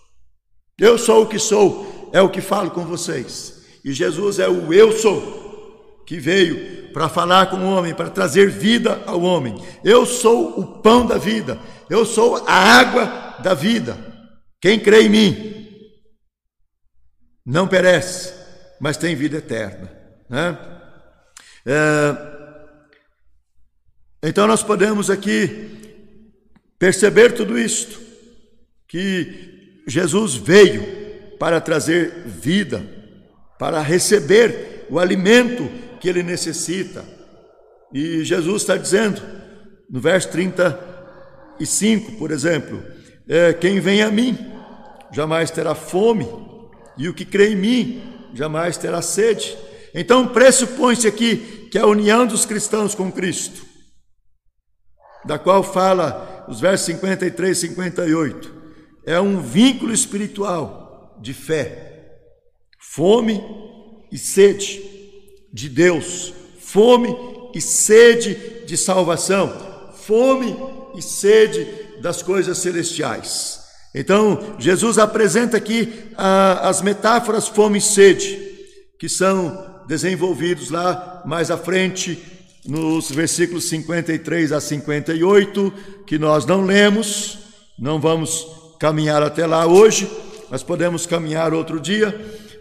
Eu 0.78 0.96
sou 0.96 1.22
o 1.22 1.26
que 1.26 1.38
sou, 1.38 2.10
é 2.12 2.22
o 2.22 2.30
que 2.30 2.40
falo 2.40 2.70
com 2.70 2.84
vocês. 2.84 3.62
E 3.84 3.92
Jesus 3.92 4.38
é 4.38 4.48
o 4.48 4.72
eu 4.72 4.92
sou, 4.92 6.02
que 6.06 6.18
veio 6.18 6.77
para 6.92 7.08
falar 7.08 7.50
com 7.50 7.56
o 7.56 7.70
homem, 7.70 7.94
para 7.94 8.10
trazer 8.10 8.50
vida 8.50 9.02
ao 9.06 9.20
homem. 9.22 9.56
Eu 9.84 10.04
sou 10.06 10.58
o 10.58 10.80
pão 10.80 11.06
da 11.06 11.18
vida, 11.18 11.58
eu 11.88 12.04
sou 12.04 12.36
a 12.46 12.52
água 12.52 13.36
da 13.42 13.54
vida. 13.54 13.96
Quem 14.60 14.78
crê 14.78 15.02
em 15.02 15.08
mim 15.08 15.58
não 17.44 17.68
perece, 17.68 18.34
mas 18.80 18.96
tem 18.96 19.14
vida 19.14 19.38
eterna. 19.38 19.90
Né? 20.28 20.58
É, 21.64 22.16
então 24.22 24.46
nós 24.46 24.62
podemos 24.62 25.10
aqui 25.10 25.78
perceber 26.78 27.32
tudo 27.32 27.58
isto, 27.58 28.00
que 28.86 29.82
Jesus 29.86 30.34
veio 30.34 31.36
para 31.38 31.60
trazer 31.60 32.24
vida, 32.26 32.82
para 33.58 33.80
receber 33.80 34.86
o 34.90 34.98
alimento 34.98 35.68
que 36.00 36.08
ele 36.08 36.22
necessita. 36.22 37.04
E 37.92 38.24
Jesus 38.24 38.62
está 38.62 38.76
dizendo, 38.76 39.20
no 39.90 40.00
verso 40.00 40.30
35, 40.30 42.12
por 42.12 42.30
exemplo, 42.30 42.82
é, 43.28 43.52
quem 43.52 43.80
vem 43.80 44.02
a 44.02 44.10
mim 44.10 44.36
jamais 45.12 45.50
terá 45.50 45.74
fome, 45.74 46.28
e 46.96 47.08
o 47.08 47.14
que 47.14 47.24
crê 47.24 47.52
em 47.52 47.56
mim 47.56 48.02
jamais 48.34 48.76
terá 48.76 49.00
sede. 49.00 49.56
Então 49.94 50.28
pressupõe-se 50.28 51.06
aqui 51.06 51.68
que 51.70 51.78
a 51.78 51.86
união 51.86 52.26
dos 52.26 52.44
cristãos 52.44 52.94
com 52.94 53.10
Cristo, 53.10 53.64
da 55.24 55.38
qual 55.38 55.62
fala 55.62 56.44
os 56.48 56.60
versos 56.60 56.86
53 56.86 57.56
e 57.56 57.60
58, 57.68 58.54
é 59.06 59.18
um 59.20 59.40
vínculo 59.40 59.92
espiritual 59.92 61.18
de 61.20 61.32
fé, 61.32 62.18
fome 62.78 63.42
e 64.12 64.18
sede 64.18 64.97
de 65.52 65.68
Deus, 65.68 66.32
fome 66.60 67.14
e 67.54 67.60
sede 67.60 68.64
de 68.66 68.76
salvação, 68.76 69.52
fome 69.94 70.56
e 70.94 71.02
sede 71.02 71.66
das 72.00 72.22
coisas 72.22 72.58
celestiais. 72.58 73.60
Então, 73.94 74.56
Jesus 74.58 74.98
apresenta 74.98 75.56
aqui 75.56 75.92
ah, 76.16 76.68
as 76.68 76.82
metáforas 76.82 77.48
fome 77.48 77.78
e 77.78 77.82
sede, 77.82 78.38
que 78.98 79.08
são 79.08 79.82
desenvolvidos 79.88 80.70
lá 80.70 81.22
mais 81.24 81.50
à 81.50 81.56
frente, 81.56 82.22
nos 82.66 83.10
versículos 83.10 83.64
53 83.64 84.52
a 84.52 84.60
58, 84.60 85.72
que 86.06 86.18
nós 86.18 86.44
não 86.44 86.62
lemos, 86.62 87.38
não 87.78 87.98
vamos 87.98 88.46
caminhar 88.78 89.22
até 89.22 89.46
lá 89.46 89.66
hoje, 89.66 90.10
mas 90.50 90.62
podemos 90.62 91.06
caminhar 91.06 91.54
outro 91.54 91.80
dia. 91.80 92.14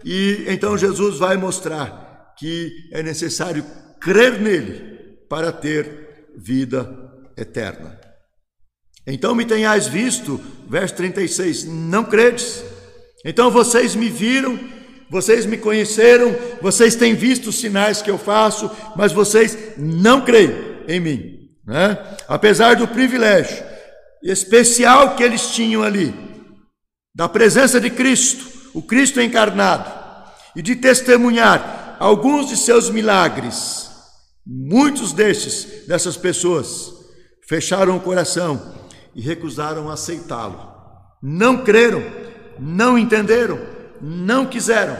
E 0.04 0.44
então 0.48 0.78
Jesus 0.78 1.18
vai 1.18 1.36
mostrar 1.36 2.07
que 2.38 2.88
é 2.92 3.02
necessário 3.02 3.64
crer 4.00 4.40
nele 4.40 5.18
para 5.28 5.52
ter 5.52 6.26
vida 6.36 6.88
eterna. 7.36 7.98
Então 9.06 9.34
me 9.34 9.44
tenhais 9.44 9.86
visto, 9.86 10.40
verso 10.68 10.94
36, 10.96 11.64
não 11.64 12.04
credes. 12.04 12.62
Então 13.24 13.50
vocês 13.50 13.94
me 13.94 14.08
viram, 14.08 14.58
vocês 15.10 15.46
me 15.46 15.56
conheceram, 15.56 16.34
vocês 16.60 16.94
têm 16.94 17.14
visto 17.14 17.48
os 17.48 17.58
sinais 17.58 18.02
que 18.02 18.10
eu 18.10 18.18
faço, 18.18 18.70
mas 18.94 19.12
vocês 19.12 19.56
não 19.76 20.24
creem 20.24 20.54
em 20.86 21.00
mim. 21.00 21.50
Né? 21.66 21.98
Apesar 22.28 22.76
do 22.76 22.86
privilégio 22.86 23.64
especial 24.22 25.16
que 25.16 25.22
eles 25.22 25.50
tinham 25.50 25.82
ali, 25.82 26.14
da 27.14 27.28
presença 27.28 27.80
de 27.80 27.90
Cristo, 27.90 28.46
o 28.74 28.82
Cristo 28.82 29.20
encarnado, 29.20 29.98
e 30.54 30.62
de 30.62 30.76
testemunhar 30.76 31.77
alguns 31.98 32.48
de 32.48 32.56
seus 32.56 32.90
milagres, 32.90 33.90
muitos 34.46 35.12
destes, 35.12 35.86
dessas 35.86 36.16
pessoas, 36.16 36.92
fecharam 37.46 37.96
o 37.96 38.00
coração 38.00 38.74
e 39.14 39.20
recusaram 39.20 39.90
aceitá-lo. 39.90 40.60
Não 41.22 41.64
creram, 41.64 42.02
não 42.58 42.96
entenderam, 42.96 43.58
não 44.00 44.46
quiseram 44.46 44.96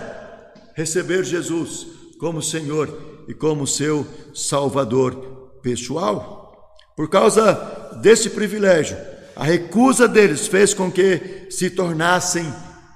receber 0.75 1.25
Jesus 1.25 1.87
como 2.19 2.43
Senhor 2.43 3.25
e 3.29 3.35
como 3.35 3.67
seu 3.67 4.07
Salvador 4.35 5.61
pessoal. 5.63 6.75
Por 6.97 7.09
causa 7.09 7.99
desse 8.03 8.31
privilégio, 8.31 8.97
a 9.37 9.45
recusa 9.45 10.09
deles 10.09 10.49
fez 10.49 10.75
com 10.75 10.91
que 10.91 11.47
se 11.51 11.71
tornassem 11.71 12.45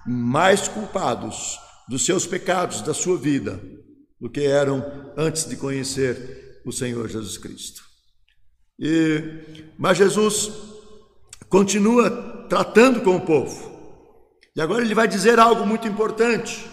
mais 0.05 0.67
culpados 0.67 1.59
dos 1.89 2.05
seus 2.05 2.27
pecados, 2.27 2.81
da 2.83 2.93
sua 2.93 3.17
vida, 3.17 3.61
do 4.23 4.31
que 4.31 4.47
eram 4.47 5.13
antes 5.17 5.49
de 5.49 5.57
conhecer 5.57 6.61
o 6.65 6.71
Senhor 6.71 7.09
Jesus 7.09 7.37
Cristo. 7.37 7.83
E, 8.79 9.65
mas 9.77 9.99
Jesus 9.99 10.53
continua 11.49 12.47
tratando 12.49 13.01
com 13.01 13.17
o 13.17 13.21
povo. 13.21 13.73
E 14.55 14.61
agora 14.61 14.85
ele 14.85 14.95
vai 14.95 15.09
dizer 15.09 15.41
algo 15.41 15.67
muito 15.67 15.89
importante. 15.89 16.65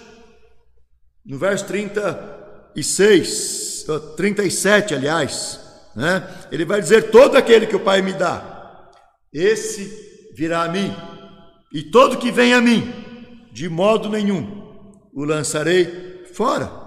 No 1.26 1.40
verso 1.40 1.66
36, 1.66 3.88
37, 4.16 4.94
aliás, 4.94 5.60
né? 5.96 6.32
Ele 6.52 6.66
vai 6.66 6.80
dizer: 6.80 7.10
Todo 7.10 7.36
aquele 7.36 7.66
que 7.66 7.76
o 7.76 7.80
Pai 7.80 8.04
me 8.04 8.14
dá, 8.14 8.92
esse 9.34 10.30
virá 10.36 10.66
a 10.66 10.70
mim, 10.70 10.96
e 11.74 11.82
todo 11.82 12.20
que 12.20 12.32
vem 12.32 12.54
a 12.54 12.62
mim, 12.62 12.94
de 13.52 13.68
modo 13.68 14.08
nenhum 14.08 15.10
o 15.12 15.24
lançarei 15.24 16.26
fora. 16.32 16.79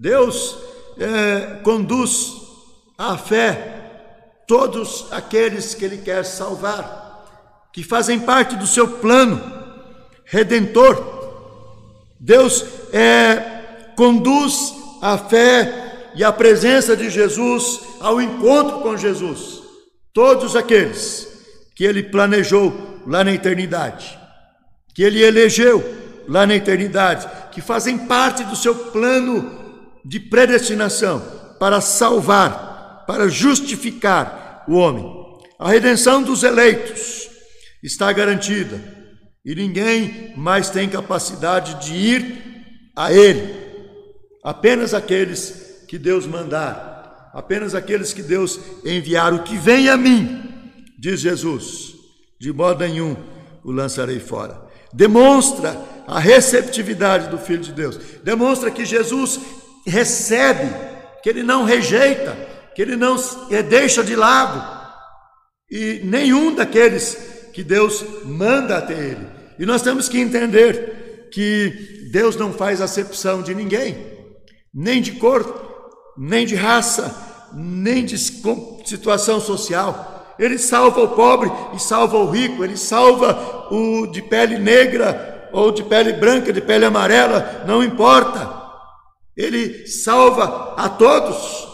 Deus 0.00 0.56
é, 0.96 1.58
conduz 1.64 2.34
à 2.96 3.18
fé 3.18 4.44
todos 4.46 5.08
aqueles 5.10 5.74
que 5.74 5.84
Ele 5.84 5.98
quer 5.98 6.24
salvar, 6.24 7.68
que 7.72 7.82
fazem 7.82 8.20
parte 8.20 8.54
do 8.54 8.64
seu 8.64 8.86
plano 8.86 9.42
redentor. 10.24 11.18
Deus 12.20 12.64
é, 12.92 13.92
conduz 13.96 14.72
a 15.02 15.18
fé 15.18 16.10
e 16.14 16.22
a 16.22 16.30
presença 16.30 16.96
de 16.96 17.10
Jesus 17.10 17.80
ao 17.98 18.22
encontro 18.22 18.78
com 18.78 18.96
Jesus. 18.96 19.60
Todos 20.14 20.54
aqueles 20.54 21.26
que 21.74 21.82
Ele 21.82 22.04
planejou 22.04 23.02
lá 23.04 23.24
na 23.24 23.32
eternidade, 23.32 24.16
que 24.94 25.02
Ele 25.02 25.20
elegeu 25.20 25.82
lá 26.28 26.46
na 26.46 26.54
eternidade, 26.54 27.28
que 27.50 27.60
fazem 27.60 27.98
parte 27.98 28.44
do 28.44 28.54
seu 28.54 28.76
plano 28.76 29.57
de 30.08 30.18
predestinação 30.18 31.20
para 31.60 31.80
salvar 31.80 32.68
para 33.08 33.26
justificar 33.26 34.66
o 34.68 34.74
homem. 34.74 35.02
A 35.58 35.70
redenção 35.70 36.22
dos 36.22 36.42
eleitos 36.42 37.26
está 37.82 38.12
garantida 38.12 38.78
e 39.42 39.54
ninguém 39.54 40.34
mais 40.36 40.68
tem 40.68 40.86
capacidade 40.90 41.86
de 41.86 41.94
ir 41.94 42.92
a 42.94 43.10
Ele. 43.10 43.56
Apenas 44.44 44.92
aqueles 44.92 45.84
que 45.88 45.96
Deus 45.96 46.26
mandar, 46.26 47.30
apenas 47.32 47.74
aqueles 47.74 48.12
que 48.12 48.22
Deus 48.22 48.60
enviar. 48.84 49.32
O 49.32 49.42
que 49.42 49.56
vem 49.56 49.88
a 49.88 49.96
mim, 49.96 50.44
diz 50.98 51.20
Jesus, 51.20 51.94
de 52.38 52.52
modo 52.52 52.80
nenhum 52.80 53.16
o 53.64 53.72
lançarei 53.72 54.20
fora. 54.20 54.68
Demonstra 54.92 55.80
a 56.06 56.20
receptividade 56.20 57.30
do 57.30 57.38
Filho 57.38 57.62
de 57.62 57.72
Deus, 57.72 57.98
demonstra 58.22 58.70
que 58.70 58.84
Jesus 58.84 59.40
recebe, 59.88 60.68
que 61.22 61.28
ele 61.28 61.42
não 61.42 61.64
rejeita, 61.64 62.36
que 62.74 62.82
ele 62.82 62.96
não 62.96 63.16
deixa 63.68 64.04
de 64.04 64.14
lado, 64.14 64.78
e 65.70 66.00
nenhum 66.04 66.54
daqueles 66.54 67.50
que 67.52 67.62
Deus 67.64 68.04
manda 68.24 68.78
até 68.78 68.94
ele. 68.94 69.26
E 69.58 69.66
nós 69.66 69.82
temos 69.82 70.08
que 70.08 70.20
entender 70.20 71.28
que 71.32 72.08
Deus 72.12 72.36
não 72.36 72.52
faz 72.52 72.80
acepção 72.80 73.42
de 73.42 73.54
ninguém, 73.54 73.96
nem 74.72 75.02
de 75.02 75.12
cor, 75.12 76.14
nem 76.16 76.46
de 76.46 76.54
raça, 76.54 77.14
nem 77.52 78.04
de 78.04 78.16
situação 78.16 79.40
social. 79.40 80.36
Ele 80.38 80.56
salva 80.56 81.02
o 81.02 81.08
pobre 81.08 81.50
e 81.74 81.80
salva 81.80 82.16
o 82.16 82.30
rico, 82.30 82.64
ele 82.64 82.76
salva 82.76 83.66
o 83.70 84.06
de 84.06 84.22
pele 84.22 84.58
negra 84.58 85.50
ou 85.52 85.72
de 85.72 85.82
pele 85.82 86.12
branca, 86.12 86.52
de 86.52 86.60
pele 86.60 86.84
amarela, 86.84 87.64
não 87.66 87.82
importa. 87.82 88.57
Ele 89.38 89.86
salva 89.86 90.74
a 90.76 90.88
todos 90.88 91.68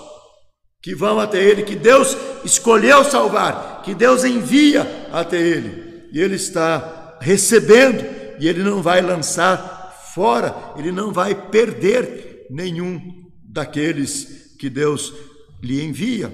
que 0.82 0.94
vão 0.94 1.18
até 1.18 1.42
Ele, 1.42 1.62
que 1.62 1.74
Deus 1.74 2.14
escolheu 2.44 3.02
salvar, 3.02 3.80
que 3.82 3.94
Deus 3.94 4.22
envia 4.22 5.08
até 5.10 5.40
Ele, 5.40 6.10
e 6.12 6.20
Ele 6.20 6.34
está 6.34 7.16
recebendo, 7.22 8.04
e 8.38 8.46
Ele 8.46 8.62
não 8.62 8.82
vai 8.82 9.00
lançar 9.00 10.10
fora, 10.14 10.54
Ele 10.76 10.92
não 10.92 11.10
vai 11.10 11.34
perder 11.34 12.46
nenhum 12.50 13.00
daqueles 13.42 14.56
que 14.58 14.68
Deus 14.68 15.14
lhe 15.62 15.82
envia. 15.82 16.30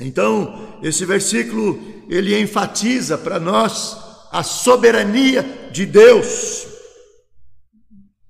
Então, 0.00 0.78
esse 0.82 1.04
versículo 1.04 1.78
ele 2.08 2.38
enfatiza 2.40 3.18
para 3.18 3.38
nós 3.38 3.94
a 4.32 4.42
soberania 4.42 5.42
de 5.70 5.84
Deus, 5.84 6.66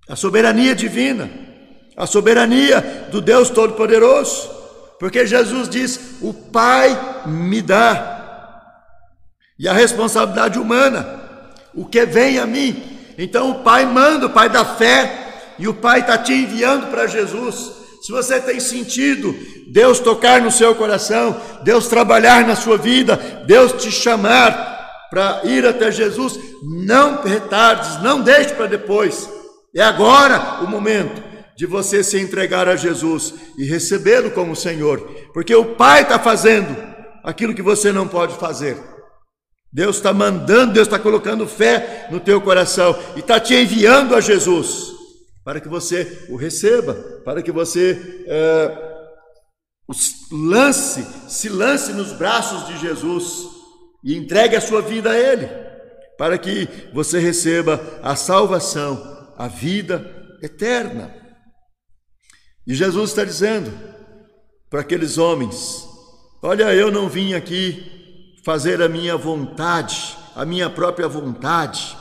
a 0.08 0.16
soberania 0.16 0.74
divina, 0.74 1.49
a 1.96 2.06
soberania 2.06 3.08
do 3.10 3.20
Deus 3.20 3.50
Todo-Poderoso. 3.50 4.50
Porque 4.98 5.26
Jesus 5.26 5.68
diz: 5.68 5.98
O 6.20 6.32
Pai 6.32 7.24
me 7.26 7.62
dá. 7.62 8.18
E 9.58 9.68
a 9.68 9.72
responsabilidade 9.72 10.58
humana, 10.58 11.20
o 11.74 11.84
que 11.84 12.04
vem 12.06 12.38
a 12.38 12.46
mim. 12.46 12.98
Então 13.18 13.50
o 13.50 13.62
Pai 13.62 13.84
manda, 13.84 14.26
o 14.26 14.30
Pai 14.30 14.48
da 14.48 14.64
fé, 14.64 15.54
e 15.58 15.68
o 15.68 15.74
Pai 15.74 16.00
está 16.00 16.16
te 16.16 16.32
enviando 16.32 16.90
para 16.90 17.06
Jesus. 17.06 17.80
Se 18.02 18.10
você 18.12 18.40
tem 18.40 18.58
sentido 18.58 19.34
Deus 19.70 20.00
tocar 20.00 20.40
no 20.40 20.50
seu 20.50 20.74
coração, 20.74 21.38
Deus 21.62 21.86
trabalhar 21.86 22.46
na 22.46 22.56
sua 22.56 22.78
vida, 22.78 23.16
Deus 23.46 23.72
te 23.72 23.90
chamar 23.90 24.78
para 25.10 25.42
ir 25.44 25.66
até 25.66 25.90
Jesus, 25.90 26.38
não 26.62 27.22
retardes, 27.22 28.00
não 28.02 28.20
deixe 28.22 28.54
para 28.54 28.66
depois. 28.66 29.28
É 29.74 29.82
agora 29.82 30.62
o 30.62 30.66
momento 30.66 31.29
de 31.60 31.66
você 31.66 32.02
se 32.02 32.18
entregar 32.18 32.66
a 32.70 32.74
Jesus 32.74 33.34
e 33.58 33.66
recebê-lo 33.66 34.30
como 34.30 34.56
Senhor, 34.56 34.98
porque 35.34 35.54
o 35.54 35.76
Pai 35.76 36.00
está 36.00 36.18
fazendo 36.18 36.74
aquilo 37.22 37.54
que 37.54 37.60
você 37.60 37.92
não 37.92 38.08
pode 38.08 38.34
fazer. 38.36 38.78
Deus 39.70 39.96
está 39.96 40.10
mandando, 40.10 40.72
Deus 40.72 40.88
está 40.88 40.98
colocando 40.98 41.46
fé 41.46 42.08
no 42.10 42.18
teu 42.18 42.40
coração 42.40 42.98
e 43.14 43.20
está 43.20 43.38
te 43.38 43.54
enviando 43.54 44.16
a 44.16 44.22
Jesus 44.22 44.90
para 45.44 45.60
que 45.60 45.68
você 45.68 46.26
o 46.30 46.36
receba, 46.36 46.94
para 47.26 47.42
que 47.42 47.52
você 47.52 48.24
é, 48.26 48.78
lance, 50.32 51.06
se 51.28 51.50
lance 51.50 51.92
nos 51.92 52.10
braços 52.14 52.68
de 52.68 52.78
Jesus 52.78 53.46
e 54.02 54.16
entregue 54.16 54.56
a 54.56 54.62
sua 54.62 54.80
vida 54.80 55.10
a 55.10 55.18
Ele, 55.18 55.46
para 56.16 56.38
que 56.38 56.66
você 56.94 57.18
receba 57.18 57.78
a 58.02 58.16
salvação, 58.16 59.34
a 59.36 59.46
vida 59.46 60.10
eterna. 60.42 61.19
E 62.66 62.74
Jesus 62.74 63.10
está 63.10 63.24
dizendo 63.24 63.70
para 64.68 64.80
aqueles 64.80 65.18
homens: 65.18 65.86
Olha, 66.42 66.74
eu 66.74 66.90
não 66.90 67.08
vim 67.08 67.34
aqui 67.34 68.36
fazer 68.44 68.80
a 68.82 68.88
minha 68.88 69.16
vontade, 69.16 70.16
a 70.34 70.44
minha 70.44 70.70
própria 70.70 71.08
vontade. 71.08 71.96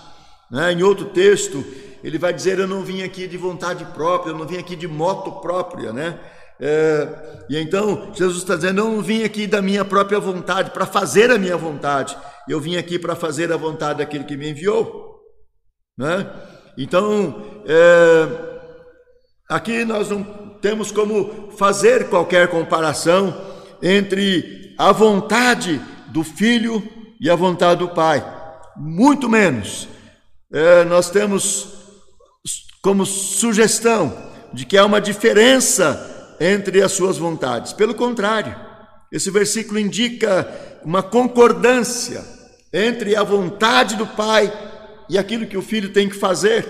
Né? 0.52 0.74
Em 0.74 0.84
outro 0.84 1.06
texto, 1.06 1.64
ele 2.04 2.18
vai 2.18 2.34
dizer: 2.34 2.60
Eu 2.60 2.68
não 2.68 2.84
vim 2.84 3.02
aqui 3.02 3.28
de 3.28 3.38
vontade 3.38 3.86
própria, 3.94 4.32
eu 4.32 4.38
não 4.38 4.48
vim 4.48 4.58
aqui 4.58 4.76
de 4.76 4.88
moto 4.88 5.42
própria, 5.42 5.92
né? 5.92 6.20
É, 6.62 7.46
e 7.50 7.58
então 7.58 8.12
Jesus 8.14 8.40
está 8.40 8.56
dizendo: 8.56 8.82
Eu 8.82 8.92
não 8.92 9.02
vim 9.02 9.24
aqui 9.24 9.48
da 9.48 9.62
minha 9.62 9.86
própria 9.86 10.20
vontade, 10.20 10.72
para 10.72 10.86
fazer 10.86 11.32
a 11.32 11.38
minha 11.38 11.56
vontade, 11.56 12.18
eu 12.48 12.60
vim 12.60 12.76
aqui 12.76 13.00
para 13.00 13.16
fazer 13.16 13.52
a 13.52 13.58
vontade 13.58 14.00
daquele 14.00 14.24
que 14.24 14.36
me 14.36 14.50
enviou. 14.50 15.20
Né? 15.98 16.30
Então, 16.78 17.62
é, 17.66 18.28
aqui 19.50 19.84
nós 19.84 20.10
não 20.10 20.49
temos 20.62 20.92
como 20.92 21.52
fazer 21.58 22.10
qualquer 22.10 22.48
comparação 22.50 23.36
entre 23.82 24.76
a 24.78 24.92
vontade 24.92 25.82
do 26.08 26.24
filho 26.24 26.84
e 27.20 27.30
a 27.30 27.36
vontade 27.36 27.80
do 27.80 27.90
pai, 27.90 28.26
muito 28.76 29.30
menos. 29.30 29.88
É, 30.52 30.84
nós 30.86 31.10
temos 31.10 31.80
como 32.82 33.06
sugestão 33.06 34.16
de 34.54 34.66
que 34.66 34.78
há 34.78 34.86
uma 34.86 35.02
diferença 35.02 36.36
entre 36.40 36.82
as 36.82 36.92
suas 36.94 37.18
vontades. 37.18 37.74
Pelo 37.74 37.94
contrário, 37.94 38.56
esse 39.12 39.30
versículo 39.30 39.80
indica 39.80 40.48
uma 40.84 41.04
concordância 41.04 42.24
entre 42.72 43.16
a 43.16 43.24
vontade 43.24 43.96
do 43.96 44.06
Pai 44.06 44.52
e 45.10 45.18
aquilo 45.18 45.48
que 45.48 45.58
o 45.58 45.62
filho 45.62 45.92
tem 45.92 46.08
que 46.08 46.16
fazer, 46.16 46.68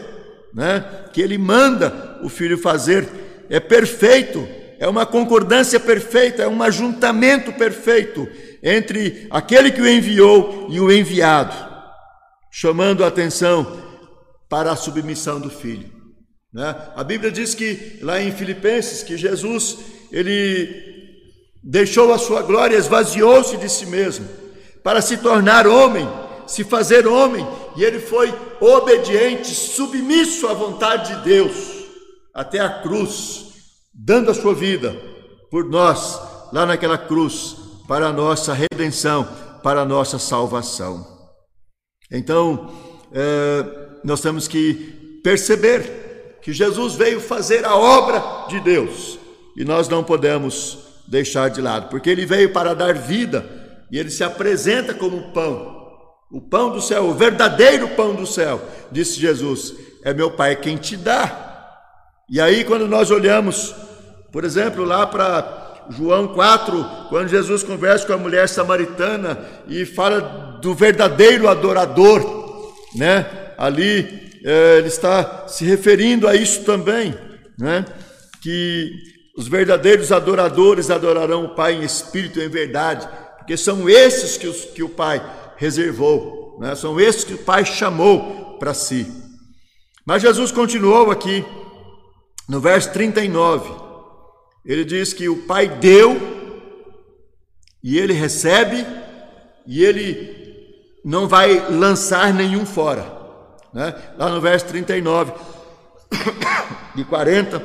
né? 0.54 1.06
que 1.14 1.22
ele 1.22 1.38
manda 1.38 2.20
o 2.24 2.30
filho 2.30 2.58
fazer. 2.58 3.08
É 3.50 3.60
perfeito, 3.60 4.48
é 4.78 4.88
uma 4.88 5.06
concordância 5.06 5.80
perfeita, 5.80 6.44
é 6.44 6.48
um 6.48 6.62
ajuntamento 6.62 7.52
perfeito 7.54 8.28
entre 8.62 9.28
aquele 9.32 9.72
que 9.72 9.82
o 9.82 9.88
enviou 9.88 10.68
e 10.70 10.80
o 10.80 10.92
enviado, 10.92 11.56
chamando 12.52 13.04
a 13.04 13.08
atenção 13.08 13.82
para 14.48 14.72
a 14.72 14.76
submissão 14.76 15.40
do 15.40 15.50
filho. 15.50 15.90
Né? 16.54 16.76
A 16.96 17.04
Bíblia 17.04 17.32
diz 17.32 17.56
que 17.56 18.00
lá 18.02 18.22
em 18.22 18.32
Filipenses 18.32 19.04
que 19.04 19.18
Jesus 19.18 19.78
ele 20.12 20.88
deixou 21.64 22.14
a 22.14 22.18
sua 22.18 22.42
glória, 22.42 22.78
esvaziou-se 22.78 23.58
de 23.58 23.70
si 23.70 23.86
mesmo 23.86 24.28
para 24.84 25.02
se 25.02 25.18
tornar 25.18 25.68
homem, 25.68 26.08
se 26.48 26.64
fazer 26.64 27.06
homem, 27.06 27.46
e 27.76 27.84
ele 27.84 28.00
foi 28.00 28.34
obediente, 28.60 29.54
submisso 29.54 30.48
à 30.48 30.54
vontade 30.54 31.16
de 31.16 31.24
Deus 31.24 31.79
até 32.34 32.60
a 32.60 32.82
cruz, 32.82 33.46
dando 33.94 34.32
a 34.32 34.34
sua 34.34 34.54
vida 34.54 34.96
por 35.50 35.66
nós 35.66 36.20
lá 36.52 36.66
naquela 36.66 36.98
cruz 36.98 37.58
para 37.88 38.08
a 38.08 38.14
nossa 38.14 38.54
redenção, 38.54 39.28
para 39.64 39.82
a 39.82 39.86
nossa 39.86 40.20
salvação. 40.20 41.06
Então, 42.12 42.72
é, 43.12 43.66
nós 44.04 44.22
temos 44.22 44.48
que 44.48 45.20
perceber 45.24 46.40
que 46.42 46.54
Jesus 46.54 46.96
veio 46.96 47.20
fazer 47.20 47.66
a 47.66 47.76
obra 47.76 48.48
de 48.48 48.60
Deus 48.60 49.20
e 49.58 49.66
nós 49.66 49.88
não 49.90 50.04
podemos 50.04 50.78
deixar 51.08 51.50
de 51.50 51.62
lado, 51.62 51.90
porque 51.90 52.10
ele 52.10 52.26
veio 52.26 52.54
para 52.54 52.74
dar 52.74 52.94
vida 52.94 53.46
e 53.92 53.98
ele 53.98 54.10
se 54.10 54.24
apresenta 54.24 54.94
como 54.94 55.34
pão, 55.34 55.78
o 56.32 56.40
pão 56.40 56.72
do 56.72 56.82
céu, 56.82 57.06
o 57.06 57.14
verdadeiro 57.14 57.90
pão 57.90 58.14
do 58.14 58.26
céu, 58.26 58.62
disse 58.92 59.20
Jesus: 59.20 59.74
é 60.04 60.14
meu 60.14 60.32
Pai 60.32 60.56
quem 60.56 60.78
te 60.78 60.96
dá. 60.96 61.49
E 62.30 62.40
aí, 62.40 62.64
quando 62.64 62.88
nós 62.88 63.12
olhamos, 63.12 63.74
por 64.32 64.44
exemplo, 64.44 64.84
lá 64.84 65.08
para 65.08 65.88
João 65.90 66.28
4, 66.28 66.86
quando 67.10 67.28
Jesus 67.28 67.64
conversa 67.64 68.06
com 68.06 68.14
a 68.14 68.18
mulher 68.18 68.48
samaritana 68.48 69.40
e 69.68 69.86
fala 69.86 70.60
do 70.62 70.74
verdadeiro 70.76 71.48
adorador, 71.48 72.74
né? 72.96 73.26
Ali 73.58 74.30
é, 74.44 74.78
ele 74.78 74.88
está 74.88 75.48
se 75.48 75.66
referindo 75.66 76.28
a 76.28 76.36
isso 76.36 76.64
também, 76.64 77.14
né? 77.58 77.86
que 78.42 78.92
os 79.38 79.48
verdadeiros 79.48 80.12
adoradores 80.12 80.90
adorarão 80.90 81.46
o 81.46 81.56
Pai 81.56 81.74
em 81.74 81.84
espírito 81.84 82.40
e 82.40 82.46
em 82.46 82.50
verdade, 82.50 83.08
porque 83.38 83.58
são 83.58 83.90
esses 83.90 84.38
que, 84.38 84.48
os, 84.48 84.66
que 84.66 84.84
o 84.84 84.90
Pai 84.90 85.22
reservou, 85.58 86.58
né? 86.60 86.76
são 86.76 87.00
esses 87.00 87.24
que 87.24 87.34
o 87.34 87.40
Pai 87.40 87.66
chamou 87.66 88.58
para 88.60 88.74
si. 88.74 89.08
Mas 90.06 90.22
Jesus 90.22 90.52
continuou 90.52 91.12
aqui, 91.12 91.46
no 92.50 92.60
verso 92.60 92.92
39, 92.92 93.70
ele 94.66 94.84
diz 94.84 95.14
que 95.14 95.30
o 95.30 95.44
Pai 95.44 95.68
deu, 95.70 96.20
e 97.84 97.96
ele 98.00 98.12
recebe, 98.12 98.84
e 99.68 99.86
ele 99.86 100.98
não 101.06 101.28
vai 101.28 101.70
lançar 101.70 102.34
nenhum 102.34 102.66
fora. 102.66 103.06
Né? 103.72 103.94
Lá 104.18 104.30
no 104.30 104.42
verso 104.42 104.66
39 104.66 105.32
e 106.96 107.04
40, 107.04 107.62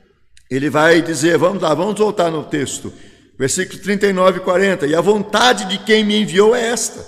ele 0.50 0.70
vai 0.70 1.02
dizer: 1.02 1.36
vamos 1.36 1.62
lá, 1.62 1.74
vamos 1.74 1.98
voltar 1.98 2.30
no 2.30 2.42
texto, 2.42 2.90
versículo 3.38 3.82
39 3.82 4.38
e 4.38 4.40
40. 4.40 4.86
E 4.86 4.94
a 4.94 5.00
vontade 5.02 5.66
de 5.66 5.76
quem 5.84 6.02
me 6.04 6.22
enviou 6.22 6.56
é 6.56 6.68
esta: 6.68 7.06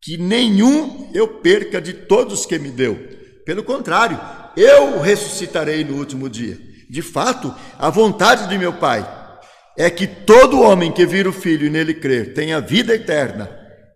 que 0.00 0.16
nenhum 0.16 1.10
eu 1.12 1.26
perca 1.26 1.80
de 1.80 1.92
todos 1.92 2.46
que 2.46 2.56
me 2.56 2.70
deu. 2.70 2.96
Pelo 3.44 3.64
contrário, 3.64 4.18
eu 4.56 5.00
ressuscitarei 5.00 5.84
no 5.84 5.96
último 5.96 6.28
dia. 6.28 6.58
De 6.88 7.02
fato, 7.02 7.54
a 7.78 7.90
vontade 7.90 8.48
de 8.48 8.56
meu 8.56 8.72
Pai 8.72 9.06
é 9.76 9.90
que 9.90 10.06
todo 10.06 10.60
homem 10.60 10.90
que 10.90 11.04
vira 11.04 11.28
o 11.28 11.32
Filho 11.32 11.66
e 11.66 11.70
nele 11.70 11.94
crer 11.94 12.32
tenha 12.32 12.60
vida 12.60 12.94
eterna, 12.94 13.50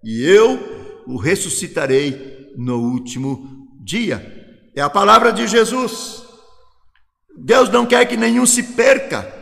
e 0.04 0.24
eu 0.24 1.02
o 1.06 1.16
ressuscitarei 1.16 2.52
no 2.56 2.78
último 2.78 3.68
dia. 3.82 4.40
É 4.76 4.82
a 4.82 4.90
palavra 4.90 5.32
de 5.32 5.46
Jesus. 5.46 6.22
Deus 7.36 7.68
não 7.70 7.86
quer 7.86 8.06
que 8.06 8.16
nenhum 8.16 8.44
se 8.46 8.62
perca. 8.62 9.40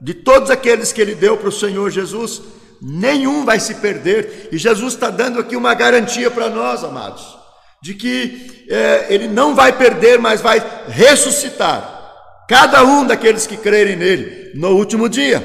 De 0.00 0.12
todos 0.12 0.50
aqueles 0.50 0.92
que 0.92 1.00
Ele 1.00 1.14
deu 1.14 1.36
para 1.36 1.48
o 1.48 1.52
Senhor 1.52 1.90
Jesus, 1.90 2.42
nenhum 2.82 3.44
vai 3.44 3.58
se 3.58 3.76
perder. 3.76 4.48
E 4.52 4.58
Jesus 4.58 4.94
está 4.94 5.08
dando 5.10 5.38
aqui 5.38 5.56
uma 5.56 5.74
garantia 5.74 6.30
para 6.30 6.50
nós, 6.50 6.84
amados, 6.84 7.36
de 7.86 7.94
que 7.94 8.66
é, 8.68 9.06
Ele 9.08 9.28
não 9.28 9.54
vai 9.54 9.72
perder, 9.72 10.18
mas 10.18 10.40
vai 10.40 10.60
ressuscitar 10.88 11.94
cada 12.48 12.84
um 12.84 13.06
daqueles 13.06 13.46
que 13.46 13.56
crerem 13.56 13.94
nele 13.94 14.50
no 14.56 14.70
último 14.70 15.08
dia. 15.08 15.40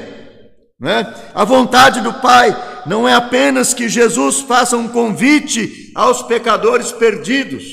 Né? 0.78 1.14
A 1.32 1.44
vontade 1.44 2.00
do 2.00 2.14
Pai 2.14 2.56
não 2.84 3.08
é 3.08 3.14
apenas 3.14 3.72
que 3.72 3.88
Jesus 3.88 4.40
faça 4.40 4.76
um 4.76 4.88
convite 4.88 5.92
aos 5.94 6.22
pecadores 6.22 6.90
perdidos 6.90 7.64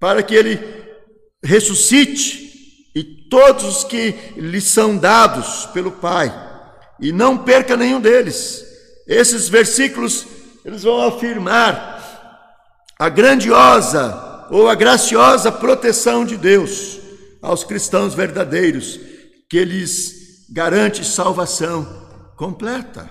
para 0.00 0.22
que 0.24 0.34
ele 0.34 0.58
ressuscite 1.44 2.42
e 2.96 3.28
todos 3.30 3.64
os 3.64 3.84
que 3.84 4.12
lhe 4.36 4.60
são 4.60 4.96
dados 4.96 5.66
pelo 5.66 5.92
Pai, 5.92 6.32
e 7.00 7.12
não 7.12 7.38
perca 7.38 7.76
nenhum 7.76 8.00
deles. 8.00 8.64
Esses 9.06 9.48
versículos 9.48 10.26
eles 10.64 10.82
vão 10.82 11.00
afirmar 11.02 11.93
a 12.98 13.08
grandiosa 13.08 14.46
ou 14.50 14.68
a 14.68 14.74
graciosa 14.74 15.50
proteção 15.50 16.24
de 16.24 16.36
Deus 16.36 16.98
aos 17.42 17.64
cristãos 17.64 18.14
verdadeiros, 18.14 18.98
que 19.48 19.64
lhes 19.64 20.46
garante 20.50 21.04
salvação 21.04 21.86
completa. 22.36 23.10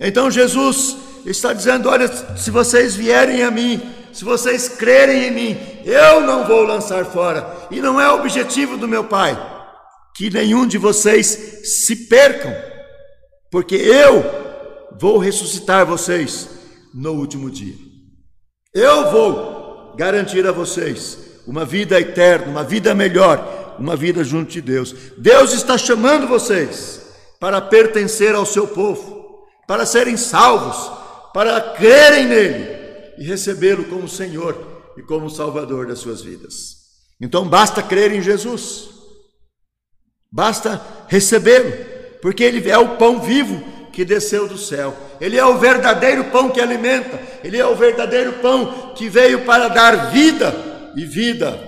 Então 0.00 0.30
Jesus 0.30 0.96
está 1.26 1.52
dizendo: 1.52 1.88
olha, 1.88 2.08
se 2.36 2.50
vocês 2.50 2.94
vierem 2.94 3.42
a 3.42 3.50
mim, 3.50 3.80
se 4.12 4.24
vocês 4.24 4.68
crerem 4.68 5.24
em 5.24 5.30
mim, 5.30 5.56
eu 5.84 6.20
não 6.20 6.46
vou 6.46 6.62
lançar 6.62 7.04
fora. 7.06 7.68
E 7.70 7.80
não 7.80 8.00
é 8.00 8.10
objetivo 8.10 8.76
do 8.76 8.88
meu 8.88 9.04
Pai 9.04 9.56
que 10.18 10.30
nenhum 10.30 10.66
de 10.66 10.76
vocês 10.78 11.26
se 11.62 11.94
percam, 12.08 12.52
porque 13.52 13.76
eu 13.76 14.24
vou 15.00 15.16
ressuscitar 15.16 15.86
vocês 15.86 16.48
no 16.92 17.12
último 17.12 17.48
dia. 17.48 17.87
Eu 18.74 19.10
vou 19.10 19.94
garantir 19.96 20.46
a 20.46 20.52
vocês 20.52 21.18
uma 21.46 21.64
vida 21.64 21.98
eterna, 21.98 22.46
uma 22.46 22.62
vida 22.62 22.94
melhor, 22.94 23.76
uma 23.78 23.96
vida 23.96 24.22
junto 24.22 24.50
de 24.50 24.60
Deus. 24.60 24.94
Deus 25.16 25.52
está 25.52 25.78
chamando 25.78 26.28
vocês 26.28 27.00
para 27.40 27.60
pertencer 27.60 28.34
ao 28.34 28.44
seu 28.44 28.68
povo, 28.68 29.46
para 29.66 29.86
serem 29.86 30.16
salvos, 30.16 30.90
para 31.32 31.60
crerem 31.60 32.26
nele 32.26 32.78
e 33.16 33.24
recebê-lo 33.24 33.84
como 33.84 34.08
Senhor 34.08 34.92
e 34.96 35.02
como 35.02 35.30
Salvador 35.30 35.86
das 35.86 36.00
suas 36.00 36.20
vidas. 36.20 36.76
Então 37.20 37.48
basta 37.48 37.82
crer 37.82 38.12
em 38.12 38.20
Jesus, 38.20 38.90
basta 40.30 40.80
recebê-lo, 41.08 41.72
porque 42.20 42.44
ele 42.44 42.68
é 42.70 42.78
o 42.78 42.96
pão 42.96 43.20
vivo 43.20 43.77
que 43.98 44.04
desceu 44.04 44.46
do 44.46 44.56
céu, 44.56 44.96
ele 45.20 45.36
é 45.36 45.44
o 45.44 45.58
verdadeiro 45.58 46.26
pão 46.26 46.50
que 46.50 46.60
alimenta, 46.60 47.20
ele 47.42 47.56
é 47.56 47.66
o 47.66 47.74
verdadeiro 47.74 48.34
pão 48.34 48.94
que 48.94 49.08
veio 49.08 49.44
para 49.44 49.66
dar 49.66 50.12
vida 50.12 50.54
e 50.94 51.04
vida 51.04 51.58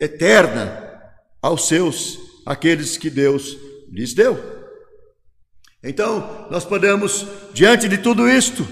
eterna 0.00 1.00
aos 1.40 1.68
seus, 1.68 2.18
aqueles 2.44 2.96
que 2.96 3.08
Deus 3.08 3.56
lhes 3.88 4.12
deu. 4.12 4.36
Então, 5.80 6.48
nós 6.50 6.64
podemos, 6.64 7.24
diante 7.54 7.88
de 7.88 7.98
tudo 7.98 8.28
isto, 8.28 8.66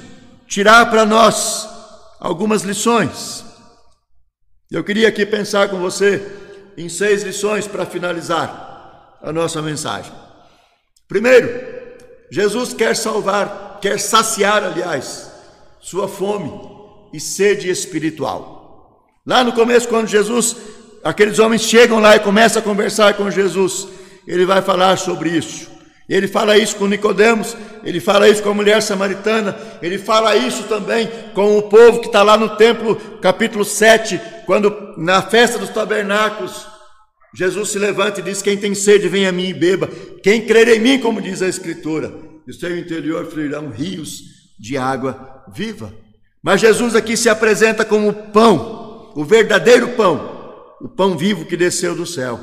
tirar 0.49 0.91
para 0.91 1.07
nós 1.07 1.69
algumas 2.19 2.63
lições. 2.63 3.45
Eu 4.69 4.83
queria 4.83 5.07
aqui 5.07 5.25
pensar 5.25 5.69
com 5.69 5.79
você 5.79 6.21
em 6.77 6.89
seis 6.89 7.23
lições 7.23 7.65
para 7.69 7.87
finalizar 7.87 9.21
a 9.23 9.33
nossa 9.33 9.63
mensagem. 9.63 10.13
Primeiro, 11.07 11.68
Jesus 12.31 12.73
quer 12.73 12.95
salvar, 12.95 13.79
quer 13.81 13.99
saciar, 13.99 14.63
aliás, 14.63 15.31
sua 15.81 16.09
fome 16.09 16.53
e 17.13 17.21
sede 17.21 17.71
espiritual. 17.71 19.05
Lá 19.27 19.45
no 19.45 19.53
começo, 19.53 19.89
quando 19.89 20.07
Jesus, 20.07 20.57
aqueles 21.03 21.39
homens 21.39 21.63
chegam 21.63 21.99
lá 22.01 22.17
e 22.17 22.21
começam 22.21 22.61
a 22.61 22.65
conversar 22.65 23.15
com 23.15 23.31
Jesus, 23.31 23.89
ele 24.27 24.45
vai 24.45 24.63
falar 24.63 24.99
sobre 24.99 25.31
isso. 25.31 25.69
Ele 26.09 26.27
fala 26.27 26.57
isso 26.57 26.77
com 26.77 26.87
Nicodemos, 26.87 27.55
ele 27.85 28.01
fala 28.01 28.29
isso 28.29 28.43
com 28.43 28.51
a 28.51 28.55
mulher 28.55 28.81
samaritana, 28.81 29.55
ele 29.83 29.99
fala 29.99 30.35
isso 30.35 30.63
também 30.63 31.07
com 31.35 31.59
o 31.59 31.63
povo 31.65 32.01
que 32.01 32.07
está 32.07 32.23
lá 32.23 32.37
no 32.37 32.57
templo, 32.57 32.97
capítulo 33.21 33.65
7, 33.65 34.19
quando 34.47 34.95
na 34.97 35.21
festa 35.21 35.59
dos 35.59 35.69
tabernáculos, 35.69 36.67
Jesus 37.35 37.71
se 37.71 37.79
levanta 37.79 38.21
e 38.21 38.23
diz: 38.23 38.43
Quem 38.43 38.57
tem 38.57 38.75
sede, 38.75 39.09
vem 39.09 39.27
a 39.27 39.33
mim 39.33 39.49
e 39.49 39.55
beba. 39.55 39.89
Quem 40.23 40.47
crer 40.47 40.69
em 40.69 40.81
mim, 40.81 40.99
como 40.99 41.21
diz 41.21 41.43
a 41.43 41.49
Escritura, 41.49 42.09
do 42.47 42.53
seu 42.53 42.77
interior 42.77 43.27
fluirão 43.31 43.71
rios 43.71 44.23
de 44.59 44.77
água 44.77 45.45
viva. 45.53 45.93
Mas 46.43 46.61
Jesus 46.61 46.95
aqui 46.95 47.17
se 47.17 47.29
apresenta 47.29 47.85
como 47.85 48.09
o 48.09 48.15
pão, 48.33 49.13
o 49.15 49.25
verdadeiro 49.25 49.91
pão, 49.91 50.75
o 50.81 50.89
pão 50.89 51.17
vivo 51.17 51.45
que 51.45 51.57
desceu 51.57 51.95
do 51.95 52.07
céu, 52.07 52.41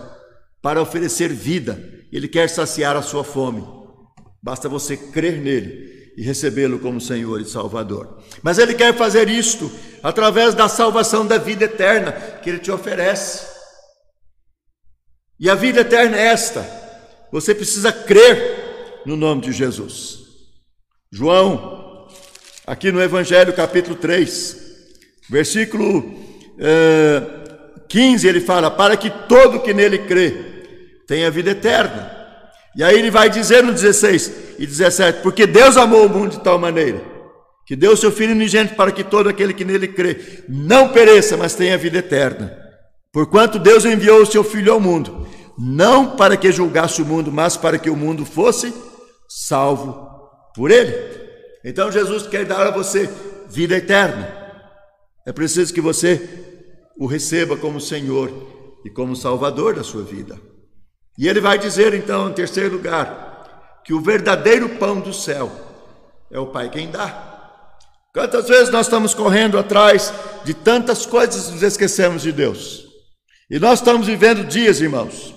para 0.61 0.81
oferecer 0.81 1.29
vida 1.29 1.95
ele 2.11 2.27
quer 2.27 2.49
saciar 2.49 2.95
a 2.95 3.01
sua 3.01 3.23
fome. 3.23 3.63
Basta 4.41 4.69
você 4.69 4.95
crer 4.95 5.41
nele 5.41 6.13
e 6.15 6.23
recebê-lo 6.23 6.79
como 6.79 7.01
Senhor 7.01 7.41
e 7.41 7.45
Salvador. 7.45 8.19
Mas 8.41 8.57
ele 8.57 8.73
quer 8.73 8.95
fazer 8.95 9.27
isto 9.27 9.69
através 10.01 10.53
da 10.53 10.69
salvação 10.69 11.25
da 11.25 11.37
vida 11.37 11.65
eterna 11.65 12.11
que 12.11 12.49
ele 12.49 12.59
te 12.59 12.71
oferece. 12.71 13.54
E 15.39 15.49
a 15.49 15.55
vida 15.55 15.81
eterna 15.81 16.17
é 16.17 16.27
esta: 16.27 16.65
você 17.31 17.53
precisa 17.53 17.91
crer 17.91 19.01
no 19.05 19.15
nome 19.15 19.41
de 19.41 19.51
Jesus. 19.51 20.19
João, 21.11 22.07
aqui 22.65 22.91
no 22.91 23.01
Evangelho 23.01 23.53
capítulo 23.53 23.95
3, 23.95 24.57
versículo 25.29 26.13
eh, 26.59 27.21
15, 27.87 28.27
ele 28.27 28.41
fala: 28.41 28.71
Para 28.71 28.97
que 28.97 29.09
todo 29.09 29.61
que 29.61 29.73
nele 29.73 29.99
crê 29.99 30.33
tem 31.07 31.25
a 31.25 31.29
vida 31.29 31.51
eterna. 31.51 32.13
E 32.77 32.83
aí 32.83 32.97
ele 32.97 33.09
vai 33.09 33.29
dizer 33.29 33.63
no 33.63 33.71
16 33.71 34.57
e 34.59 34.65
17: 34.65 35.21
Porque 35.21 35.45
Deus 35.45 35.77
amou 35.77 36.05
o 36.05 36.09
mundo 36.09 36.31
de 36.31 36.43
tal 36.43 36.57
maneira 36.57 37.15
que 37.65 37.75
deu 37.75 37.93
o 37.93 37.97
seu 37.97 38.11
Filho 38.11 38.33
unigênito 38.33 38.75
para 38.75 38.91
que 38.91 39.03
todo 39.03 39.27
aquele 39.27 39.53
que 39.53 39.65
nele 39.65 39.87
crê 39.87 40.43
não 40.47 40.89
pereça, 40.89 41.35
mas 41.35 41.55
tenha 41.55 41.77
vida 41.77 41.97
eterna. 41.97 42.64
Porquanto 43.15 43.57
Deus 43.57 43.85
enviou 43.85 44.21
o 44.23 44.25
seu 44.25 44.43
Filho 44.43 44.73
ao 44.73 44.79
mundo, 44.81 45.25
não 45.57 46.17
para 46.17 46.35
que 46.35 46.51
julgasse 46.51 47.01
o 47.01 47.05
mundo, 47.05 47.31
mas 47.31 47.55
para 47.55 47.79
que 47.79 47.89
o 47.89 47.95
mundo 47.95 48.25
fosse 48.25 48.73
salvo 49.29 50.09
por 50.53 50.69
ele. 50.69 50.93
Então 51.63 51.89
Jesus 51.89 52.27
quer 52.27 52.43
dar 52.43 52.67
a 52.67 52.71
você 52.71 53.09
vida 53.47 53.77
eterna. 53.77 54.27
É 55.25 55.31
preciso 55.31 55.73
que 55.73 55.79
você 55.79 56.29
o 56.99 57.05
receba 57.05 57.55
como 57.55 57.79
Senhor 57.79 58.81
e 58.83 58.89
como 58.89 59.15
Salvador 59.15 59.75
da 59.75 59.83
sua 59.83 60.03
vida. 60.03 60.37
E 61.17 61.29
ele 61.29 61.39
vai 61.39 61.57
dizer 61.57 61.93
então, 61.93 62.29
em 62.29 62.33
terceiro 62.33 62.75
lugar, 62.75 63.79
que 63.85 63.93
o 63.93 64.01
verdadeiro 64.01 64.67
pão 64.71 64.99
do 64.99 65.13
céu 65.13 65.49
é 66.29 66.37
o 66.37 66.47
Pai 66.47 66.69
quem 66.69 66.91
dá. 66.91 67.69
Quantas 68.13 68.49
vezes 68.49 68.69
nós 68.71 68.87
estamos 68.87 69.13
correndo 69.13 69.57
atrás 69.57 70.13
de 70.43 70.53
tantas 70.53 71.05
coisas 71.05 71.47
e 71.47 71.51
nos 71.53 71.63
esquecemos 71.63 72.21
de 72.21 72.33
Deus? 72.33 72.84
E 73.49 73.59
nós 73.59 73.79
estamos 73.79 74.07
vivendo 74.07 74.43
dias, 74.43 74.81
irmãos, 74.81 75.35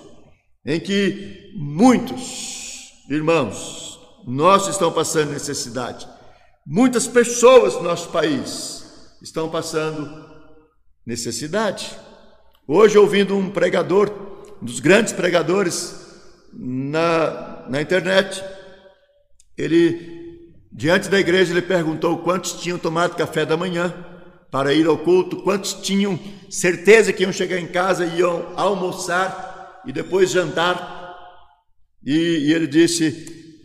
em 0.65 0.79
que 0.79 1.53
muitos 1.55 2.91
irmãos 3.09 3.99
nossos 4.25 4.69
estão 4.69 4.91
passando 4.91 5.31
necessidade. 5.31 6.07
Muitas 6.65 7.07
pessoas 7.07 7.73
do 7.73 7.83
nosso 7.83 8.09
país 8.09 9.15
estão 9.21 9.49
passando 9.49 10.27
necessidade. 11.05 11.97
Hoje, 12.67 12.97
ouvindo 12.97 13.35
um 13.37 13.49
pregador 13.49 14.11
um 14.61 14.65
dos 14.65 14.79
grandes 14.79 15.13
pregadores 15.13 15.95
na, 16.53 17.65
na 17.69 17.81
internet. 17.81 18.43
Ele, 19.57 20.53
diante 20.71 21.09
da 21.09 21.19
igreja, 21.19 21.51
ele 21.51 21.61
perguntou 21.61 22.19
quantos 22.19 22.53
tinham 22.53 22.77
tomado 22.77 23.15
café 23.15 23.45
da 23.45 23.57
manhã 23.57 23.93
para 24.51 24.73
ir 24.73 24.87
ao 24.87 24.97
culto, 24.97 25.37
quantos 25.43 25.73
tinham 25.73 26.19
certeza 26.49 27.13
que 27.13 27.23
iam 27.23 27.31
chegar 27.31 27.59
em 27.59 27.67
casa 27.67 28.05
e 28.05 28.19
iam 28.19 28.53
almoçar 28.55 29.81
e 29.85 29.91
depois 29.91 30.31
jantar. 30.31 30.97
E, 32.03 32.47
e 32.47 32.53
ele 32.53 32.67
disse, 32.67 33.63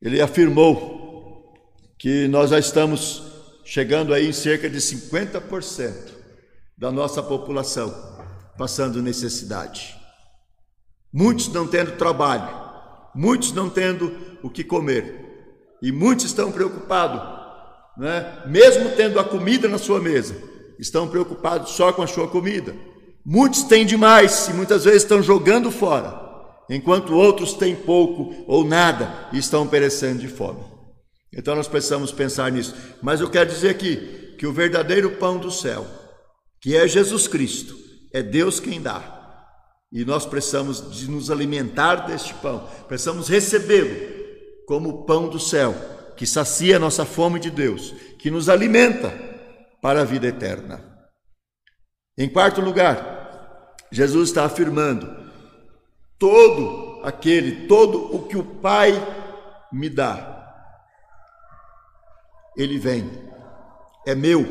ele 0.00 0.20
afirmou 0.20 1.54
que 1.98 2.28
nós 2.28 2.50
já 2.50 2.58
estamos 2.58 3.22
chegando 3.64 4.12
aí 4.12 4.28
em 4.28 4.32
cerca 4.32 4.68
de 4.68 4.78
50% 4.78 6.12
da 6.76 6.90
nossa 6.90 7.22
população 7.22 8.12
passando 8.56 9.02
necessidade. 9.02 9.96
Muitos 11.12 11.48
não 11.48 11.66
tendo 11.66 11.96
trabalho, 11.96 12.48
muitos 13.14 13.52
não 13.52 13.68
tendo 13.68 14.16
o 14.42 14.50
que 14.50 14.64
comer, 14.64 15.76
e 15.82 15.92
muitos 15.92 16.26
estão 16.26 16.50
preocupados, 16.50 17.20
né? 17.96 18.42
mesmo 18.46 18.90
tendo 18.96 19.18
a 19.18 19.24
comida 19.24 19.68
na 19.68 19.78
sua 19.78 20.00
mesa, 20.00 20.36
estão 20.78 21.08
preocupados 21.08 21.72
só 21.72 21.92
com 21.92 22.02
a 22.02 22.06
sua 22.06 22.28
comida. 22.28 22.74
Muitos 23.24 23.62
têm 23.64 23.86
demais 23.86 24.48
e 24.48 24.52
muitas 24.52 24.84
vezes 24.84 25.02
estão 25.02 25.22
jogando 25.22 25.70
fora, 25.70 26.20
enquanto 26.68 27.14
outros 27.14 27.54
têm 27.54 27.76
pouco 27.76 28.44
ou 28.48 28.64
nada 28.64 29.28
e 29.32 29.38
estão 29.38 29.66
perecendo 29.66 30.20
de 30.20 30.28
fome. 30.28 30.60
Então 31.32 31.54
nós 31.54 31.68
precisamos 31.68 32.12
pensar 32.12 32.50
nisso. 32.50 32.74
Mas 33.00 33.20
eu 33.20 33.30
quero 33.30 33.48
dizer 33.48 33.70
aqui 33.70 34.34
que 34.38 34.46
o 34.46 34.52
verdadeiro 34.52 35.12
pão 35.12 35.38
do 35.38 35.50
céu, 35.50 35.86
que 36.60 36.76
é 36.76 36.86
Jesus 36.86 37.26
Cristo, 37.28 37.76
é 38.12 38.22
Deus 38.22 38.60
quem 38.60 38.80
dá. 38.80 39.20
E 39.92 40.04
nós 40.04 40.26
precisamos 40.26 40.90
de 40.90 41.10
nos 41.10 41.30
alimentar 41.30 42.06
deste 42.06 42.34
pão, 42.34 42.66
precisamos 42.88 43.28
recebê-lo 43.28 43.94
como 44.66 45.04
pão 45.04 45.28
do 45.28 45.38
céu, 45.38 45.74
que 46.16 46.26
sacia 46.26 46.76
a 46.76 46.80
nossa 46.80 47.04
fome 47.04 47.40
de 47.40 47.50
Deus, 47.50 47.92
que 48.18 48.30
nos 48.30 48.48
alimenta 48.48 49.12
para 49.80 50.02
a 50.02 50.04
vida 50.04 50.26
eterna. 50.26 50.84
Em 52.16 52.28
quarto 52.28 52.60
lugar, 52.60 53.76
Jesus 53.90 54.28
está 54.28 54.44
afirmando: 54.44 55.30
todo 56.18 57.00
aquele, 57.04 57.66
todo 57.66 58.14
o 58.14 58.26
que 58.26 58.36
o 58.36 58.44
Pai 58.44 58.92
me 59.72 59.88
dá, 59.88 60.32
ele 62.56 62.78
vem, 62.78 63.10
é 64.06 64.14
meu, 64.14 64.46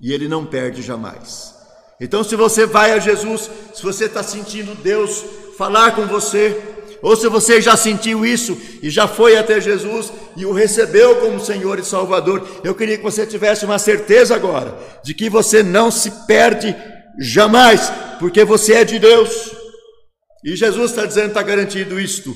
e 0.00 0.12
ele 0.12 0.28
não 0.28 0.46
perde 0.46 0.82
jamais. 0.82 1.54
Então, 2.00 2.22
se 2.22 2.36
você 2.36 2.66
vai 2.66 2.92
a 2.92 2.98
Jesus, 2.98 3.50
se 3.74 3.82
você 3.82 4.04
está 4.04 4.22
sentindo 4.22 4.74
Deus 4.74 5.24
falar 5.56 5.94
com 5.94 6.06
você, 6.06 6.65
ou 7.02 7.14
se 7.16 7.28
você 7.28 7.60
já 7.60 7.76
sentiu 7.76 8.24
isso 8.24 8.56
e 8.82 8.90
já 8.90 9.06
foi 9.06 9.36
até 9.36 9.60
Jesus 9.60 10.12
e 10.36 10.44
o 10.46 10.52
recebeu 10.52 11.16
como 11.16 11.40
Senhor 11.40 11.78
e 11.78 11.84
Salvador, 11.84 12.46
eu 12.64 12.74
queria 12.74 12.96
que 12.96 13.04
você 13.04 13.26
tivesse 13.26 13.64
uma 13.64 13.78
certeza 13.78 14.34
agora 14.34 14.76
de 15.04 15.14
que 15.14 15.28
você 15.28 15.62
não 15.62 15.90
se 15.90 16.10
perde 16.26 16.74
jamais, 17.18 17.92
porque 18.18 18.44
você 18.44 18.74
é 18.74 18.84
de 18.84 18.98
Deus. 18.98 19.54
E 20.44 20.54
Jesus 20.54 20.90
está 20.90 21.04
dizendo, 21.04 21.28
está 21.28 21.42
garantido 21.42 21.98
isto, 21.98 22.34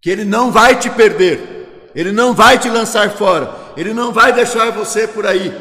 que 0.00 0.10
Ele 0.10 0.24
não 0.24 0.52
vai 0.52 0.78
te 0.78 0.88
perder, 0.90 1.90
Ele 1.94 2.12
não 2.12 2.34
vai 2.34 2.58
te 2.58 2.68
lançar 2.68 3.10
fora, 3.16 3.52
Ele 3.76 3.92
não 3.92 4.12
vai 4.12 4.32
deixar 4.32 4.70
você 4.70 5.08
por 5.08 5.26
aí, 5.26 5.52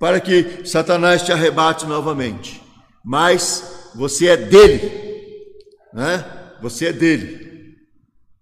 para 0.00 0.20
que 0.20 0.62
Satanás 0.64 1.22
te 1.22 1.32
arrebate 1.32 1.86
novamente. 1.86 2.62
Mas 3.04 3.90
você 3.94 4.28
é 4.28 4.36
dele, 4.36 4.92
né? 5.92 6.37
Você 6.60 6.86
é 6.86 6.92
dele. 6.92 7.76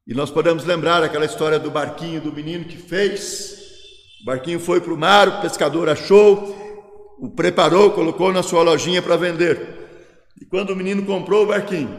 E 0.06 0.14
nós 0.14 0.30
podemos 0.30 0.64
lembrar 0.64 1.02
aquela 1.02 1.24
história 1.24 1.58
do 1.58 1.70
barquinho 1.70 2.20
do 2.20 2.32
menino 2.32 2.64
que 2.64 2.76
fez. 2.76 3.56
O 4.22 4.24
barquinho 4.24 4.60
foi 4.60 4.80
para 4.80 4.92
o 4.92 4.96
mar, 4.96 5.28
o 5.28 5.40
pescador 5.40 5.88
achou, 5.88 7.16
o 7.18 7.30
preparou, 7.30 7.90
colocou 7.90 8.32
na 8.32 8.42
sua 8.42 8.62
lojinha 8.62 9.02
para 9.02 9.16
vender. 9.16 9.76
E 10.40 10.44
quando 10.44 10.70
o 10.70 10.76
menino 10.76 11.04
comprou 11.04 11.44
o 11.44 11.46
barquinho 11.46 11.90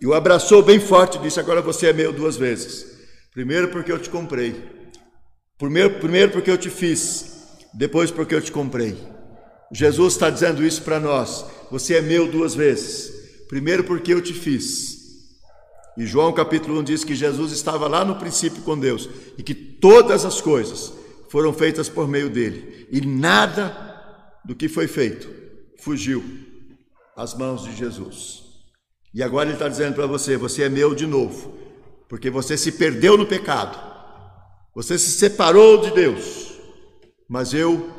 e 0.00 0.06
o 0.06 0.14
abraçou 0.14 0.62
bem 0.62 0.78
forte, 0.78 1.18
disse: 1.18 1.40
Agora 1.40 1.60
você 1.60 1.88
é 1.88 1.92
meu 1.92 2.12
duas 2.12 2.36
vezes. 2.36 2.98
Primeiro 3.32 3.68
porque 3.68 3.90
eu 3.90 3.98
te 3.98 4.08
comprei. 4.08 4.54
Primeiro, 5.58 5.98
primeiro 5.98 6.32
porque 6.32 6.50
eu 6.50 6.58
te 6.58 6.70
fiz 6.70 7.30
depois 7.74 8.10
porque 8.10 8.34
eu 8.34 8.40
te 8.40 8.52
comprei. 8.52 8.96
Jesus 9.72 10.14
está 10.14 10.30
dizendo 10.30 10.64
isso 10.64 10.82
para 10.82 10.98
nós. 10.98 11.44
Você 11.70 11.96
é 11.96 12.00
meu 12.00 12.26
duas 12.28 12.54
vezes. 12.54 13.12
Primeiro 13.48 13.84
porque 13.84 14.12
eu 14.12 14.20
te 14.20 14.32
fiz. 14.32 14.99
E 16.00 16.06
João 16.06 16.32
capítulo 16.32 16.80
1 16.80 16.82
diz 16.82 17.04
que 17.04 17.14
Jesus 17.14 17.52
estava 17.52 17.86
lá 17.86 18.06
no 18.06 18.16
princípio 18.16 18.62
com 18.62 18.78
Deus 18.78 19.06
e 19.36 19.42
que 19.42 19.54
todas 19.54 20.24
as 20.24 20.40
coisas 20.40 20.94
foram 21.28 21.52
feitas 21.52 21.90
por 21.90 22.08
meio 22.08 22.30
dele. 22.30 22.88
E 22.90 23.02
nada 23.02 24.40
do 24.42 24.56
que 24.56 24.66
foi 24.66 24.88
feito 24.88 25.28
fugiu 25.78 26.24
às 27.14 27.34
mãos 27.34 27.64
de 27.64 27.76
Jesus. 27.76 28.44
E 29.12 29.22
agora 29.22 29.50
ele 29.50 29.56
está 29.56 29.68
dizendo 29.68 29.94
para 29.94 30.06
você: 30.06 30.38
você 30.38 30.62
é 30.62 30.68
meu 30.70 30.94
de 30.94 31.06
novo, 31.06 31.52
porque 32.08 32.30
você 32.30 32.56
se 32.56 32.72
perdeu 32.72 33.18
no 33.18 33.26
pecado, 33.26 33.78
você 34.74 34.98
se 34.98 35.10
separou 35.10 35.82
de 35.82 35.90
Deus, 35.90 36.52
mas 37.28 37.52
eu 37.52 37.90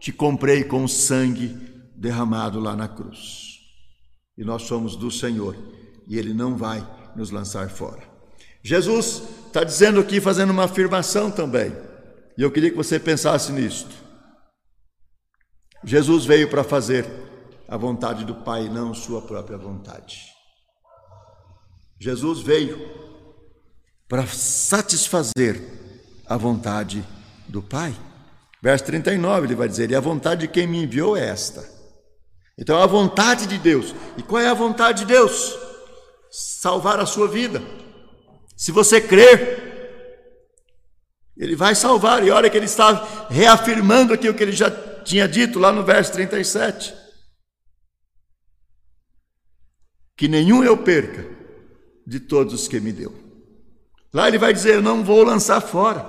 te 0.00 0.10
comprei 0.10 0.64
com 0.64 0.88
sangue 0.88 1.54
derramado 1.94 2.58
lá 2.58 2.74
na 2.74 2.88
cruz. 2.88 3.58
E 4.38 4.42
nós 4.42 4.62
somos 4.62 4.96
do 4.96 5.10
Senhor, 5.10 5.54
e 6.08 6.16
Ele 6.16 6.32
não 6.32 6.56
vai 6.56 7.01
nos 7.14 7.30
lançar 7.30 7.68
fora. 7.68 8.02
Jesus 8.62 9.22
está 9.46 9.64
dizendo 9.64 10.00
aqui, 10.00 10.20
fazendo 10.20 10.50
uma 10.50 10.64
afirmação 10.64 11.30
também, 11.30 11.76
e 12.36 12.42
eu 12.42 12.50
queria 12.50 12.70
que 12.70 12.76
você 12.76 12.98
pensasse 12.98 13.52
nisto. 13.52 13.90
Jesus 15.84 16.24
veio 16.24 16.48
para 16.48 16.62
fazer 16.62 17.04
a 17.68 17.76
vontade 17.76 18.24
do 18.24 18.34
Pai, 18.34 18.68
não 18.68 18.94
sua 18.94 19.20
própria 19.20 19.58
vontade. 19.58 20.26
Jesus 21.98 22.40
veio 22.40 22.78
para 24.08 24.26
satisfazer 24.26 25.60
a 26.26 26.36
vontade 26.36 27.04
do 27.48 27.62
Pai. 27.62 27.94
Verso 28.62 28.84
39, 28.84 29.46
ele 29.46 29.54
vai 29.54 29.68
dizer: 29.68 29.90
E 29.90 29.94
a 29.94 30.00
vontade 30.00 30.42
de 30.42 30.48
quem 30.48 30.66
me 30.66 30.82
enviou 30.82 31.16
é 31.16 31.26
esta. 31.26 31.68
Então, 32.58 32.80
a 32.80 32.86
vontade 32.86 33.46
de 33.46 33.58
Deus. 33.58 33.94
E 34.16 34.22
qual 34.22 34.40
é 34.40 34.48
a 34.48 34.54
vontade 34.54 35.00
de 35.00 35.06
Deus? 35.06 35.56
Salvar 36.32 36.98
a 36.98 37.04
sua 37.04 37.28
vida. 37.28 37.60
Se 38.56 38.72
você 38.72 39.00
crer, 39.00 39.70
Ele 41.36 41.54
vai 41.54 41.74
salvar. 41.74 42.26
E 42.26 42.30
olha 42.30 42.48
que 42.48 42.56
Ele 42.56 42.64
está 42.64 43.28
reafirmando 43.28 44.14
aqui 44.14 44.28
o 44.28 44.34
que 44.34 44.42
Ele 44.42 44.52
já 44.52 44.70
tinha 45.04 45.28
dito 45.28 45.58
lá 45.58 45.70
no 45.70 45.84
verso 45.84 46.12
37. 46.12 46.94
Que 50.16 50.28
nenhum 50.28 50.64
eu 50.64 50.78
perca 50.78 51.26
de 52.06 52.20
todos 52.20 52.54
os 52.54 52.68
que 52.68 52.80
me 52.80 52.92
deu. 52.92 53.12
Lá 54.12 54.28
ele 54.28 54.38
vai 54.38 54.52
dizer: 54.52 54.76
Eu 54.76 54.82
não 54.82 55.02
vou 55.02 55.22
lançar 55.24 55.60
fora. 55.60 56.06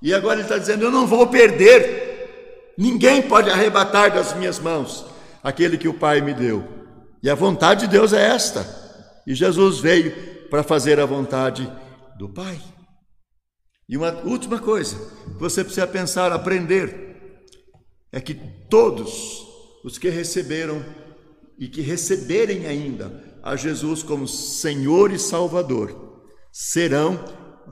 E 0.00 0.14
agora 0.14 0.34
ele 0.36 0.42
está 0.42 0.58
dizendo: 0.58 0.84
Eu 0.84 0.90
não 0.90 1.06
vou 1.06 1.26
perder. 1.26 2.74
Ninguém 2.76 3.22
pode 3.22 3.50
arrebatar 3.50 4.14
das 4.14 4.34
minhas 4.34 4.58
mãos 4.58 5.04
aquele 5.42 5.76
que 5.76 5.88
o 5.88 5.94
Pai 5.94 6.20
me 6.20 6.32
deu. 6.32 6.64
E 7.22 7.28
a 7.28 7.34
vontade 7.34 7.82
de 7.82 7.88
Deus 7.88 8.12
é 8.12 8.28
esta. 8.28 8.77
E 9.28 9.34
Jesus 9.34 9.78
veio 9.78 10.48
para 10.48 10.62
fazer 10.62 10.98
a 10.98 11.04
vontade 11.04 11.70
do 12.16 12.30
Pai. 12.30 12.58
E 13.86 13.94
uma 13.94 14.10
última 14.22 14.58
coisa 14.58 14.96
que 15.34 15.38
você 15.38 15.62
precisa 15.62 15.86
pensar, 15.86 16.32
aprender, 16.32 17.44
é 18.10 18.22
que 18.22 18.32
todos 18.70 19.46
os 19.84 19.98
que 19.98 20.08
receberam 20.08 20.82
e 21.58 21.68
que 21.68 21.82
receberem 21.82 22.64
ainda 22.64 23.38
a 23.42 23.54
Jesus 23.54 24.02
como 24.02 24.26
Senhor 24.26 25.12
e 25.12 25.18
Salvador 25.18 26.24
serão 26.50 27.22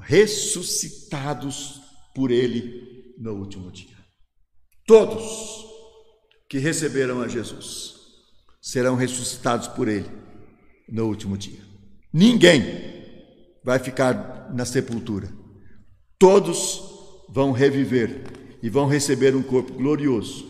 ressuscitados 0.02 1.80
por 2.14 2.30
Ele 2.30 3.14
no 3.18 3.32
último 3.32 3.72
dia. 3.72 3.96
Todos 4.86 5.64
que 6.50 6.58
receberam 6.58 7.22
a 7.22 7.28
Jesus 7.28 7.94
serão 8.60 8.94
ressuscitados 8.94 9.68
por 9.68 9.88
Ele 9.88 10.26
no 10.88 11.06
último 11.06 11.36
dia. 11.36 11.60
Ninguém 12.12 12.62
vai 13.64 13.78
ficar 13.78 14.50
na 14.54 14.64
sepultura. 14.64 15.28
Todos 16.18 16.80
vão 17.28 17.52
reviver 17.52 18.22
e 18.62 18.70
vão 18.70 18.86
receber 18.86 19.34
um 19.34 19.42
corpo 19.42 19.74
glorioso, 19.74 20.46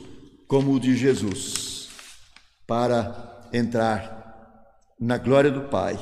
como 0.47 0.73
o 0.73 0.81
de 0.81 0.97
Jesus, 0.97 1.89
para 2.67 3.49
entrar 3.53 4.17
na 5.01 5.19
glória 5.19 5.51
do 5.51 5.63
Pai, 5.63 5.99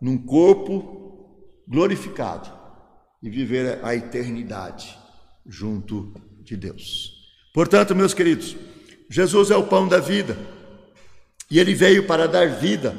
num 0.00 0.18
corpo 0.18 1.62
glorificado 1.66 2.50
e 3.22 3.30
viver 3.30 3.80
a 3.82 3.94
eternidade 3.94 4.96
junto 5.46 6.14
de 6.42 6.56
Deus. 6.56 7.12
Portanto, 7.52 7.94
meus 7.94 8.12
queridos, 8.12 8.56
Jesus 9.10 9.50
é 9.50 9.56
o 9.56 9.66
pão 9.66 9.88
da 9.88 9.98
vida 9.98 10.36
e 11.50 11.58
ele 11.58 11.74
veio 11.74 12.06
para 12.06 12.26
dar 12.26 12.48
vida, 12.48 12.94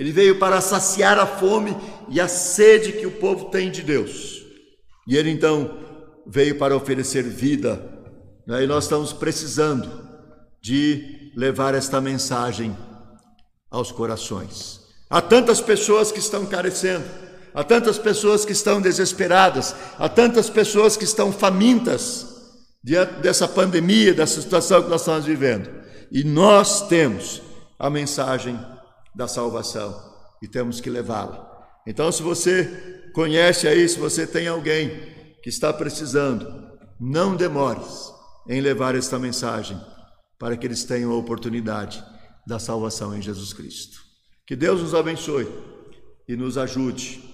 ele 0.00 0.12
veio 0.12 0.38
para 0.38 0.62
saciar 0.62 1.18
a 1.18 1.26
fome 1.26 1.76
e 2.08 2.18
a 2.18 2.26
sede 2.26 2.92
que 2.92 3.04
o 3.04 3.10
povo 3.10 3.50
tem 3.50 3.70
de 3.70 3.82
Deus. 3.82 4.42
E 5.06 5.14
ele 5.14 5.28
então 5.28 5.78
veio 6.26 6.56
para 6.56 6.74
oferecer 6.74 7.22
vida, 7.22 7.86
né? 8.46 8.64
e 8.64 8.66
nós 8.66 8.84
estamos 8.84 9.12
precisando 9.12 9.90
de 10.62 11.30
levar 11.36 11.74
esta 11.74 12.00
mensagem 12.00 12.74
aos 13.70 13.92
corações. 13.92 14.80
Há 15.10 15.20
tantas 15.20 15.60
pessoas 15.60 16.10
que 16.10 16.18
estão 16.18 16.46
carecendo, 16.46 17.04
há 17.52 17.62
tantas 17.62 17.98
pessoas 17.98 18.42
que 18.42 18.52
estão 18.52 18.80
desesperadas, 18.80 19.76
há 19.98 20.08
tantas 20.08 20.48
pessoas 20.48 20.96
que 20.96 21.04
estão 21.04 21.30
famintas 21.30 22.26
diante 22.82 23.20
dessa 23.20 23.46
pandemia, 23.46 24.14
dessa 24.14 24.40
situação 24.40 24.82
que 24.82 24.88
nós 24.88 25.02
estamos 25.02 25.26
vivendo. 25.26 25.68
E 26.10 26.24
nós 26.24 26.88
temos 26.88 27.42
a 27.78 27.90
mensagem 27.90 28.58
da 29.14 29.28
salvação 29.28 29.94
e 30.42 30.48
temos 30.48 30.80
que 30.80 30.90
levá-la. 30.90 31.48
Então, 31.86 32.10
se 32.12 32.22
você 32.22 33.10
conhece 33.14 33.66
aí, 33.66 33.88
se 33.88 33.98
você 33.98 34.26
tem 34.26 34.48
alguém 34.48 34.90
que 35.42 35.48
está 35.48 35.72
precisando, 35.72 36.46
não 36.98 37.34
demores 37.34 38.12
em 38.48 38.60
levar 38.60 38.94
esta 38.94 39.18
mensagem 39.18 39.80
para 40.38 40.56
que 40.56 40.66
eles 40.66 40.84
tenham 40.84 41.12
a 41.12 41.16
oportunidade 41.16 42.02
da 42.46 42.58
salvação 42.58 43.16
em 43.16 43.22
Jesus 43.22 43.52
Cristo. 43.52 44.00
Que 44.46 44.56
Deus 44.56 44.80
nos 44.80 44.94
abençoe 44.94 45.48
e 46.26 46.36
nos 46.36 46.58
ajude 46.58 47.29